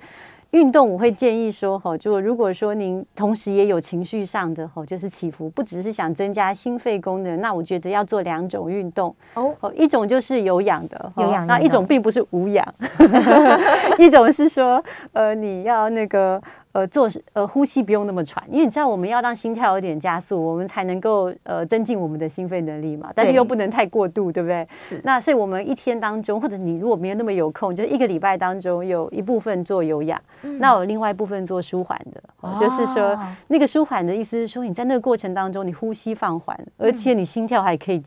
[0.52, 9.16] 运动我会建议说哈，就如果说您同时也有情绪上的哈，就是起伏，不只是想增加心肺功能，那我觉得要做两种运动。
[9.34, 12.66] 哦，一种就是有氧的，有氧，那一种并不是无氧，
[13.98, 14.84] 一种是说
[15.14, 16.42] 呃你要那个。
[16.74, 23.12] 呃，做呃呼吸不用那么喘，因为你知道我们要让心跳有点加速，我们才能够呃增进我们的心肺能力嘛。
[23.14, 24.68] 但是又不能太过度，对不对？
[24.80, 25.00] 是。
[25.04, 38.02] 那所以我们一天当中，或者你如果没有那么有空，就一个礼拜当中有一部分做有氧，嗯、那有另外一部分做舒缓的，哦、就是说那个舒缓的意思是说你在那个过程当中你呼吸放缓，而且你心跳还可以。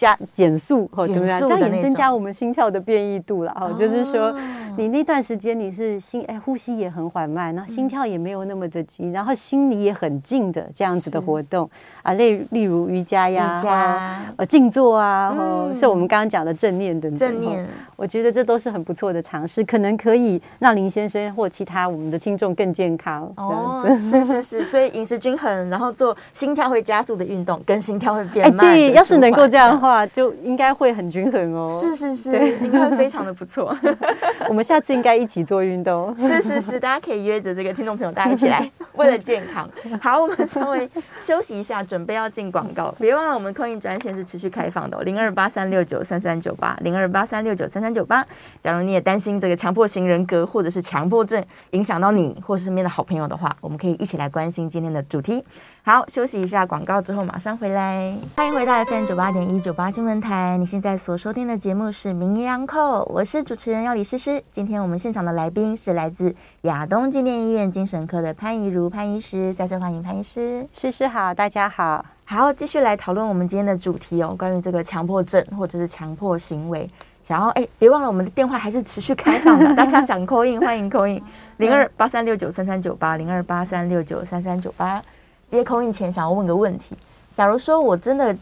[0.00, 1.38] 加减速，或，怎么样？
[1.38, 4.34] 这样也增加我们心跳的变异度了，哦，就是说，
[4.78, 11.68] 你那段时间你是心，哎，呼吸也很缓慢，然后心跳也没有那么的急，然后心里也很静的这样子的活动
[12.02, 23.30] 啊，例例如瑜伽呀，瑜伽，呃，静坐啊，哦，是我们刚刚讲的正念等等，正念，我觉得这都是很不错的尝试，可能可以让林先生或其他我们的听众更健康。
[23.36, 28.66] 哦，是是是，所以饮食均衡，然后做心跳会加速的运动，跟心跳会变慢。
[28.66, 30.06] 对，要是能够这样的话。
[30.12, 33.76] 就应该会很均衡哦，是是是，对，应该会非常的不错。
[34.48, 39.70] 我们下次应该一起做运动，是是是，大家可以约着这个听众朋友，大家一起来， 为了健康。
[40.00, 40.88] 好，我们稍微
[41.20, 42.94] 休息一下，准备要进广告。
[42.98, 48.24] 别忘了，我们空运专线是持续开放的哦，零二八三六九三三九八，零二八三六九三三九八。
[48.60, 55.44] 假如你也担心这个强迫型人格或者是强迫症影响到你或身边的好朋友的话，我们可以一起来关心今天的主题。
[55.82, 58.14] 好，休息一下广告之后马上回来。
[58.36, 62.76] 欢迎回到 FM 九八点一九八新闻台，你现在所收听的节目是《名医央叩》，
[63.06, 64.42] 我是主持人要李诗诗。
[64.50, 70.68] 今天我们现场的来宾是来自亚东纪念医院精神科的潘怡如潘医师，再次欢迎潘医师。
[70.70, 72.04] 诗诗好，大家好。
[72.26, 76.88] 好，继续来讨论我们今天的主题哦，关于这个强迫症或者是强迫行为。
[77.24, 81.22] 想要哎，别忘了我们的电话还是持续开放的，大家想 call in 欢迎 call in
[81.56, 85.02] 零二八三六九三三九八零二八三六九三三九八。
[85.50, 86.96] 接 call in 前，想要问个问题：
[87.34, 88.34] 假如说我真的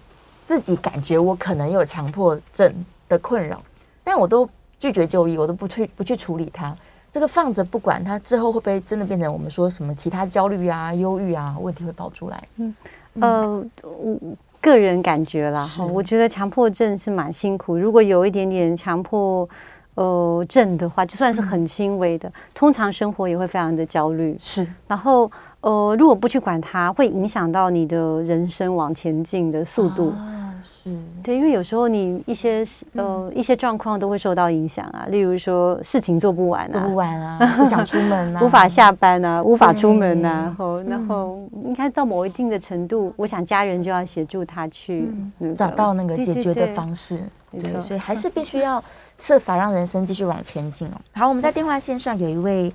[0.46, 2.72] 自己感觉我可能有强迫症
[3.08, 3.60] 的困扰，
[4.04, 4.48] 但我都
[4.78, 6.76] 拒绝就医，我都不去不去处理它，
[7.10, 12.48] 这个放着不管，它之后会不会真的变成我们说什么其他焦虑啊、忧郁啊问题会跑出来？
[12.56, 12.74] 嗯，
[13.20, 14.18] 呃，我
[14.60, 17.76] 个人感觉啦，哈，我觉得强迫症是蛮辛苦。
[17.76, 19.48] 如果有一点点强迫
[19.94, 24.36] 呃症的话，就算是很轻微的，通常生活也会非常的焦虑。
[24.38, 25.30] 是，然后。
[25.60, 30.10] 呃，如果不去管它，会影响到你的人生往前进的速度。
[30.10, 45.10] 啊，是对，因为有时候你一些呃一些状况都会受到影响啊，例如说事情做不完啊，做不完啊， 不想出门啊，无法下班啊，无法出门啊，然后然后应该到某一定的程度，我想家人就要协助他去
[45.56, 47.20] 找到那个解决的方式。
[47.50, 48.82] 对，所以还是必须要
[49.18, 50.92] 设法让人生继续往前进哦。
[51.12, 52.72] 好，我们在电话线上有一位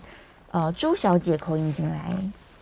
[0.52, 2.12] 呃朱小姐 call in 进来。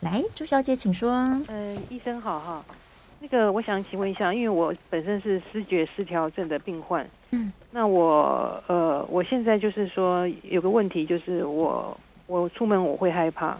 [0.02, 1.12] 来，朱小姐，请说。
[1.47, 2.66] 嗯，医生好哈。
[3.20, 7.08] 那个，我想请问一下，因为我本身是视觉失调症的病患。
[7.30, 7.54] 嗯。
[7.70, 11.95] 那我呃，我现在就是说有个问题，就是我
[12.26, 13.56] 我出门我会害怕，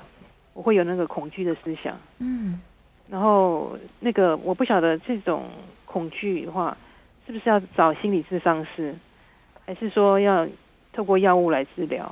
[0.54, 1.96] 我会有那个恐惧的思想。
[2.18, 2.60] 嗯。
[3.08, 5.44] 然后那个我不晓得这种
[5.86, 6.76] 恐惧的话，
[7.28, 8.96] 是不是要找心理咨商师，
[9.64, 10.48] 还是说要
[10.92, 12.12] 透过药物来治疗？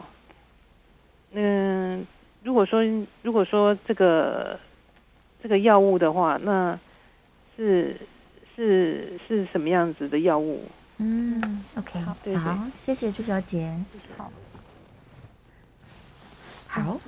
[1.32, 2.06] 嗯。
[2.50, 2.82] 如果说
[3.22, 4.60] 如果说这个
[5.44, 6.78] 这个药物的话，那
[7.56, 7.96] 是
[8.56, 10.64] 是是什么样子的药物？
[10.98, 13.72] 嗯，OK，好，对对好，谢谢朱小姐。
[14.18, 14.32] 好，
[16.66, 17.00] 好，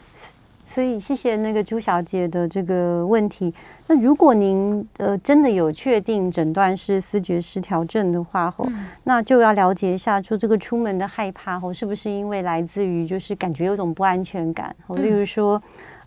[0.68, 3.52] 所以谢谢那个朱小姐的这个问题。
[3.88, 15.61] 那如果您呃真的有确定诊断是思觉失调症的话，吼、嗯，那就要了解一下，说这个出门的害怕，吼，是不是因为来自于就是感觉有种不安全感，吼，例如说。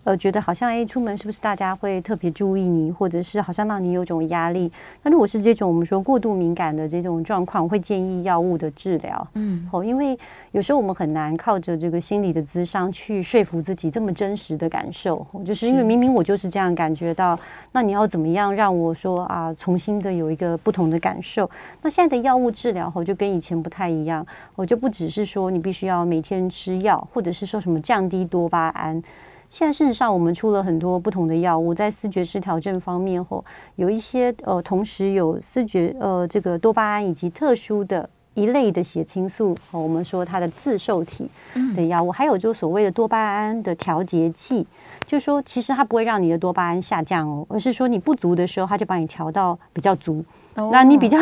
[0.05, 4.71] 呃，觉得好像哎，出门是不是大家会特别注意你，或者是好像让你有种压力？
[5.01, 9.27] 那如果是这种我们说过度敏感的这种状况，我会建议药物的治疗。
[9.33, 10.15] 嗯，哦，因为
[10.51, 17.35] 有时候我们很难靠着这个心理的咨商去说服自己这么真实的感受，就是因为明明我就是这样感觉到，
[17.71, 21.49] 那你要怎么样让我说啊，重新的有一个不同的感受？
[21.81, 24.23] 那现在的药物治疗后就跟以前不太一样，
[24.55, 29.01] 我就不只是说你必须要每天吃药，或者是说什么降低多巴胺。
[29.49, 33.43] 现在事实上，我们出了很多不同的药物，在思觉失调症方面，后
[33.75, 41.29] 有一些呃，同时有思觉呃这个多巴胺以及特殊的一类的血清素，我们说它的自受体
[41.75, 44.67] 的药物，还有就所谓的多巴胺的调节剂，
[45.05, 50.23] 就是说其实它不会让你的多巴胺下降哦，而是说你不足的时候，它就把你调到比较足。
[50.71, 51.17] 那你比较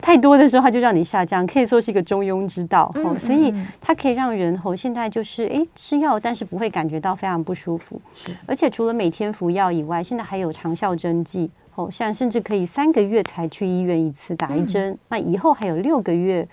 [0.00, 2.90] 太多的时候，它就让你下降，可以说是一个中庸之道。
[2.96, 8.00] 哦，所以它可以让人哦，现在就是哎吃药，但是不会感觉到非常不舒服。
[8.46, 11.50] 而且除了每天服药以外，现在还有长效针剂。
[11.74, 16.46] 哦，像甚至可以三个月才去医院一次打一针，那以后还有六个月。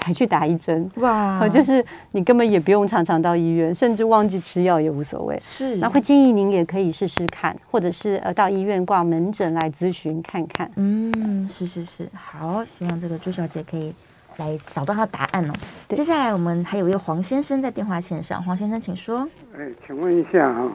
[0.00, 1.48] 才去打一针哇！
[1.48, 5.38] 就是你根本也不用常常到医院，甚至忘记吃药也无所谓。
[5.40, 10.70] 是，那会建议您也可以试试看，或者是呃到医院挂门诊来咨询看看。
[10.76, 13.92] 嗯，是是是，好，希望这个朱小姐可以
[14.36, 15.52] 来找到她的答案哦。
[15.90, 19.28] 接下来我们还有一位黄先生在电话线上，黄先生请说。
[19.58, 20.72] 哎，请问一下啊，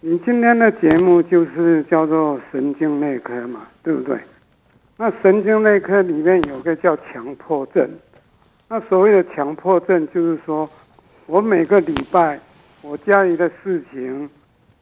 [0.00, 4.18] 你今天的节目就是叫做神经内科嘛，对不对？
[4.96, 7.88] 那神经内科里面有个叫强迫症。
[8.72, 10.70] 那所谓的强迫症，就是说，
[11.26, 12.38] 我每个礼拜
[12.82, 14.30] 我家里的事情，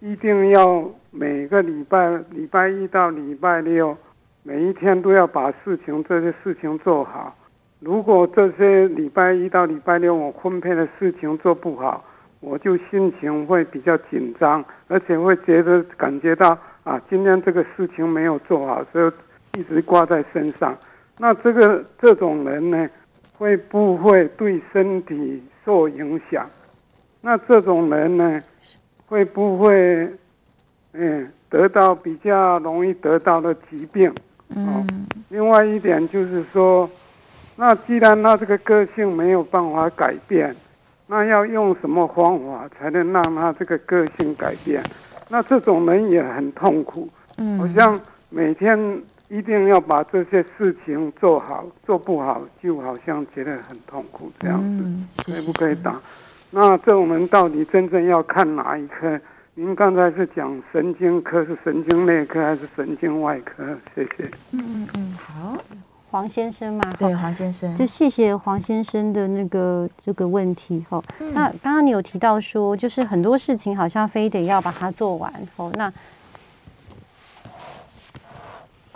[0.00, 3.96] 一定要每个礼拜礼拜一到礼拜六，
[4.42, 7.34] 每一天都要把事情这些事情做好。
[7.80, 12.04] 如果这些礼拜一到礼拜六我分配的事情做不好，
[12.40, 20.76] 我就心情会比较紧张，而且会觉得感觉到啊，今天这个事情没有做好，所以一直挂在身上。
[21.16, 22.86] 那这个这种人呢？
[23.38, 26.44] 会不会对身体受影响？
[27.20, 28.40] 那这种人呢，
[29.06, 30.12] 会不会
[30.92, 34.12] 嗯得到比较容易得到的疾病？
[34.48, 34.84] 嗯。
[35.28, 36.90] 另外一点就是说，
[37.54, 40.54] 那既然他这个个性没有办法改变，
[41.06, 44.82] 那要用什么方法才能让他这个个性改变？
[45.28, 47.08] 那这种人也很痛苦。
[47.36, 47.56] 嗯。
[47.60, 49.00] 好像每天。
[49.28, 56.00] 一定要把这些事情做好，做不好就好像觉得很痛苦这样子，嗯、可以不可以打？
[56.50, 59.20] 那这我们到底真正要看哪一科？
[59.54, 63.76] 您刚才是讲神经科，是神经内科还是神经外科？
[63.94, 64.30] 谢谢。
[64.52, 65.58] 嗯嗯嗯，好，
[66.10, 71.02] 黄先生嘛，对，黄先生，就谢谢黄先生的那个这个问题哈。
[71.18, 75.92] 嗯、那刚刚你有提到说，就是很多事情好像非得要把它做完哦，那。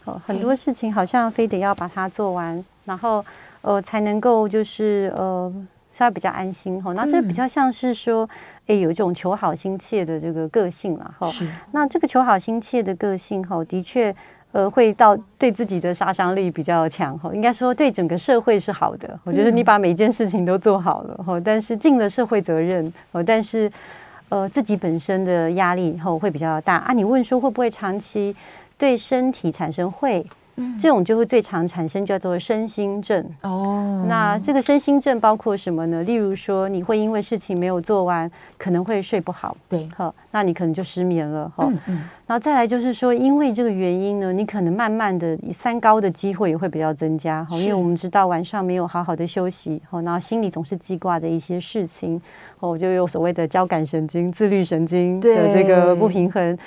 [0.05, 3.25] 哦，很多事情好像非得要把它做完，然后
[3.61, 5.53] 呃才能够就是呃
[5.93, 6.95] 稍微比较安心哈、哦。
[6.95, 8.29] 那这比较像是说，
[8.67, 11.29] 哎，有一种求好心切的这个个性了哈。
[11.71, 14.13] 那这个求好心切的个性哈、哦，的确
[14.51, 17.35] 呃会到对自己的杀伤力比较强哈、哦。
[17.35, 23.71] 应该说对整个社会是好的，我觉得你把每件事情都做好了哈、哦，但是尽了社会责任哦，但是
[24.31, 26.93] 呃自己本身的压力以后会比较大啊。
[26.93, 28.35] 你问说会不会长期？
[28.83, 30.27] 对身体产生会，
[30.77, 33.25] 这种就会最常产生叫做身心症。
[33.43, 36.03] 哦，那这个身心症包括什么呢？
[36.03, 38.29] 例如说，你会因为事情没有做完，
[38.59, 39.57] 可能会睡不好。
[39.69, 41.49] 对，好，那你可能就失眠了。
[41.55, 41.95] 哈，嗯嗯。
[42.27, 47.45] 然后再来就是说，因为这个原因呢，你可能慢慢的三高的机会也会比较增加。
[47.45, 52.21] 哈，因为我们知道晚上没有好好的休息，哈，然后心里总是记挂着一些事情，
[52.59, 56.59] 哦，就有所谓的交感神经、自律神经的这个不平衡。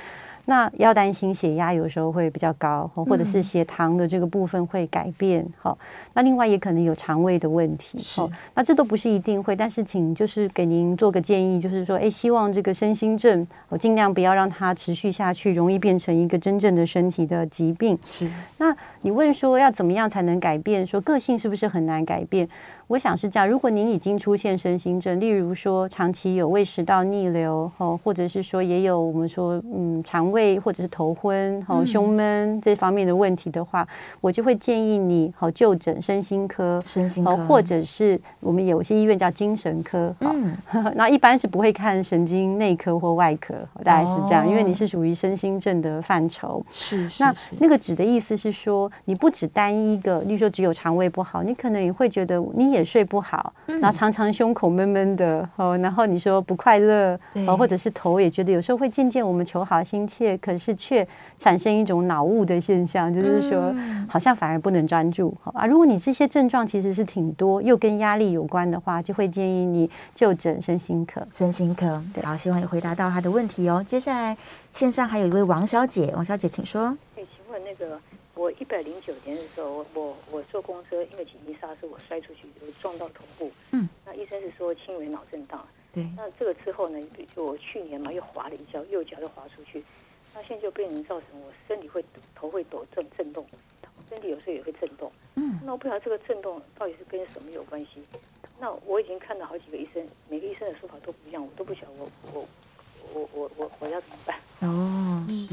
[0.45, 5.77] 那要担心血压有时候会比较高，或者是血糖的这个部分会改变，好。
[6.13, 8.29] 那另外也可能有肠胃的问题，好。
[8.53, 17.97] 那这都不是一定会，但是请就是给您做个建议，就是说，哎，希望这个身心症，我尽量不要让它持续下去，容易变成一个真正的身体的疾病。
[18.05, 18.29] 是。
[18.57, 20.85] 那你问说要怎么样才能改变？
[20.85, 22.47] 说个性是不是很难改变？
[22.88, 33.88] 我想是这样，如果您已经出现身心症，例如说长期有胃食道逆流，哦，或者是说也有我们说嗯肠胃或者是头昏、哦胸闷这方面的问题的话，嗯、
[34.21, 40.55] 我就会建议你好就诊身心科，身心科，或者是我们有些医院叫精神科，嗯，
[40.93, 52.74] 那一般是不会看神经内科或外科，大概是这样，哦、因为你是属于身心症的范畴，是，是，是，那那个指的意思是说，你不只单一个，例如说只有肠胃不好，你可能也会觉得你。
[52.76, 57.17] 也睡不好，然后常常胸口闷闷的哦，然后你说不快乐
[57.47, 61.07] 哦，或者是头也觉得有时候会渐渐我们求好心切，可是却
[61.39, 63.73] 产生一种脑雾的现象，就是说
[64.09, 65.65] 好像反而不能专注好啊。
[65.65, 71.26] 如果你这些症状其实是挺多，又跟压力有关的话，就会建议你就诊身心科。
[71.32, 73.84] 身心科，对，好，希望有回答到他的问题哦。
[73.86, 74.36] 接下来
[74.71, 76.95] 线上还有一位王小姐，王小姐请说。
[77.15, 77.97] 请问那个。
[78.38, 82.55] 我一百零九年的时候，我我我坐公车，因为紧急刹车，我摔出去，我
[82.86, 83.51] 撞到头部。
[83.71, 85.65] 嗯，那医生是说轻微脑震荡。
[85.91, 86.99] 对，那这个之后呢，
[87.36, 89.83] 就我去年嘛又滑了一跤，右脚又滑出去，
[90.36, 92.05] 那现在就被人造成我身体会
[92.36, 93.43] 头会抖震震动，
[94.07, 95.11] 身体有时候也会震动。
[95.33, 98.03] 嗯，那我不晓得这个震动到底是跟什么有关系。
[98.59, 102.47] 那我已经看到好几个医生，每个医生的说法都不一样，我都不晓得我我
[103.15, 104.38] 我我我我要怎么办？
[104.59, 105.47] 哦，是，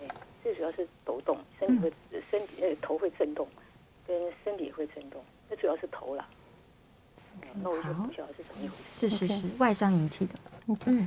[0.00, 0.08] 对，
[0.42, 3.46] 最主要是抖动，身体会、嗯、身体呃头会震动，
[4.06, 6.26] 跟身体也会震动，那主要是头啦。
[7.44, 9.08] Okay, 那我就不晓得是怎么一回事。
[9.08, 10.34] 是是是，外伤引起的。
[10.86, 11.06] 嗯，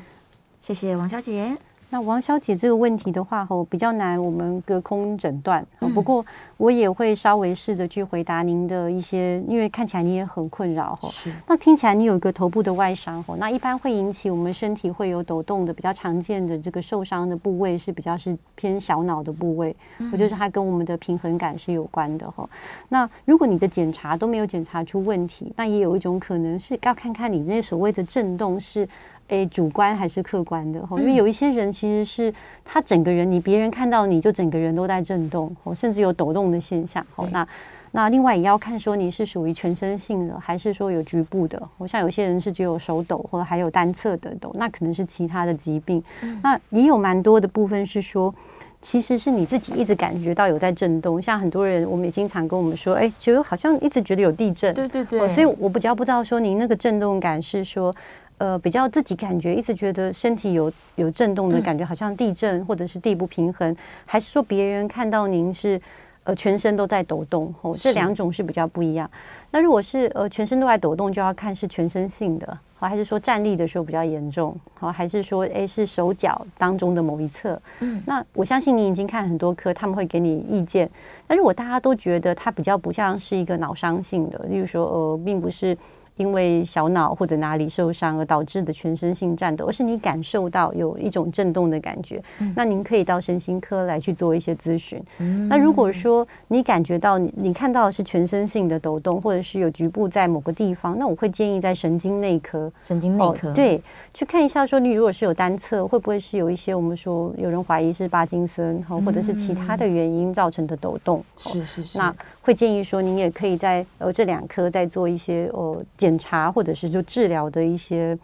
[0.61, 1.57] 谢谢王小姐。
[1.89, 5.65] 那王小姐这个问题的话，吼比较难，我们隔空诊断。
[5.93, 6.25] 不过
[6.57, 11.09] 我也会稍微试着去回答您的一些，因为看起来你也很困扰，吼。
[11.09, 11.31] 是。
[11.47, 19.73] 那听起来你有一个头部的外伤，吼，那一般会引起我们身体会有抖动的比较常见的这个受伤的部位是比较是偏小脑的部位，
[20.11, 22.49] 我就是它跟我们的平衡感是有关的，吼。
[22.89, 28.87] 那如果你的检查都没有检查出问题，那也有一种可能是要看看你那所谓的震动是。
[29.29, 30.79] 诶，主观还是客观的？
[30.91, 37.05] 因为有一些人其实是他整个人，你别人看到你就整个人都在震动，甚至有抖动的现象。
[37.31, 37.47] 那
[37.91, 41.61] 那另外也要看说你是属于全身性的，还是说有局部的。
[41.77, 46.01] 我像有些人是只有手抖，或者还有单侧的抖，那可能是其他的疾病。
[46.41, 48.33] 那也有蛮多的部分是说，
[48.81, 51.21] 其实是你自己一直感觉到有在震动。
[51.21, 54.73] 像很多人，我们也经常跟我们说，哎，觉得好像一直觉得有地震。
[54.73, 55.27] 对对对。
[55.29, 57.93] 所以我比较不知道说您那个震动感是说。
[58.39, 65.81] 呃，比较自己感觉一直觉得身体有有震动的感觉，好像地震或者是地不平衡，嗯、还是说别人看到您是
[66.23, 67.51] 呃全身都在抖动？
[67.61, 69.09] 哦，这两种是比较不一样。
[69.49, 74.55] 那如果是呃全身都在抖动，就要看是全身性的，好，还是说站立的时候比较严重？
[74.75, 77.59] 好，还是说诶是手脚当中的某一侧？
[77.79, 80.87] 嗯，那我相信你已经看很多科，他们会给你意见。
[81.27, 85.75] 那如果大家都觉得它比较不像是一个脑伤性的，例如说呃并不是。
[86.17, 95.01] 因为小脑或者哪里受伤而导致的全身性颤抖，而是你感受到有一种震动的感觉，嗯、那您可以到身心科来去做一些咨询。
[95.19, 102.71] 嗯、那如果说你感觉到你你看到的是全身性的抖动，或者是有局部在某个地方，那我会建议在神经内科。
[102.81, 103.81] 神经内科、哦、对，
[104.13, 111.23] 去看一下，说你如果是有单侧，会不会是有一些我们说有人怀疑是帕金森，或者是其他的原因造成的抖动？
[111.35, 111.97] 是是是。
[111.97, 115.77] 那会建议说，您也可以在呃这两科再做一些呃。
[115.97, 118.15] 检查或者是就治疗的一些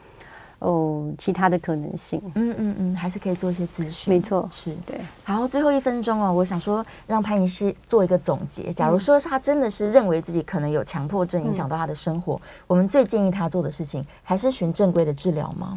[0.59, 4.95] 哦其他的可能性，嗯嗯嗯，还是可以做一些咨询，没错，是对。
[5.23, 8.71] 好，最后一分钟哦，我想说让潘医师做一个总结。
[8.71, 15.75] 假如说他真的是认为自己可能有强迫症影响到他的生活，嗯、我们最建议他做的事情还是寻正规的治疗吗？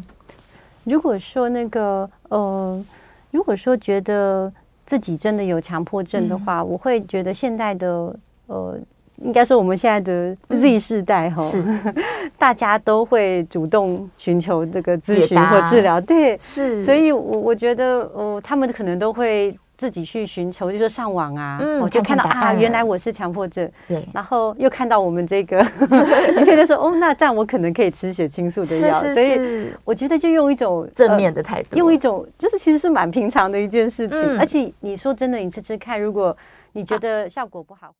[0.83, 2.85] 如果说那个呃，
[3.31, 4.53] 如果说觉得
[4.85, 8.77] 自己真的有强迫症的话，嗯、我会觉得现在的呃。
[9.23, 11.63] 应该说，我们现在的 Z 世代哈，是。
[12.37, 16.85] 大家都会主动寻求这个咨询或治疗，对，是。
[16.85, 24.07] 所以，我我觉得，呃，他们可能都会自己去寻求，就是上网啊，我就看到啊，原来我是强迫症，对。
[24.13, 25.59] 然后又看到我们这个，
[26.37, 34.39] 你可以说，哦，那这样我可能可以吃血清素的药，所以我觉得就用一种正面的态度，用一种就是其实是蛮平常的一件事情。
[34.39, 36.35] 而且你说真的，你吃吃看，如果
[36.73, 37.91] 你觉得效果不好。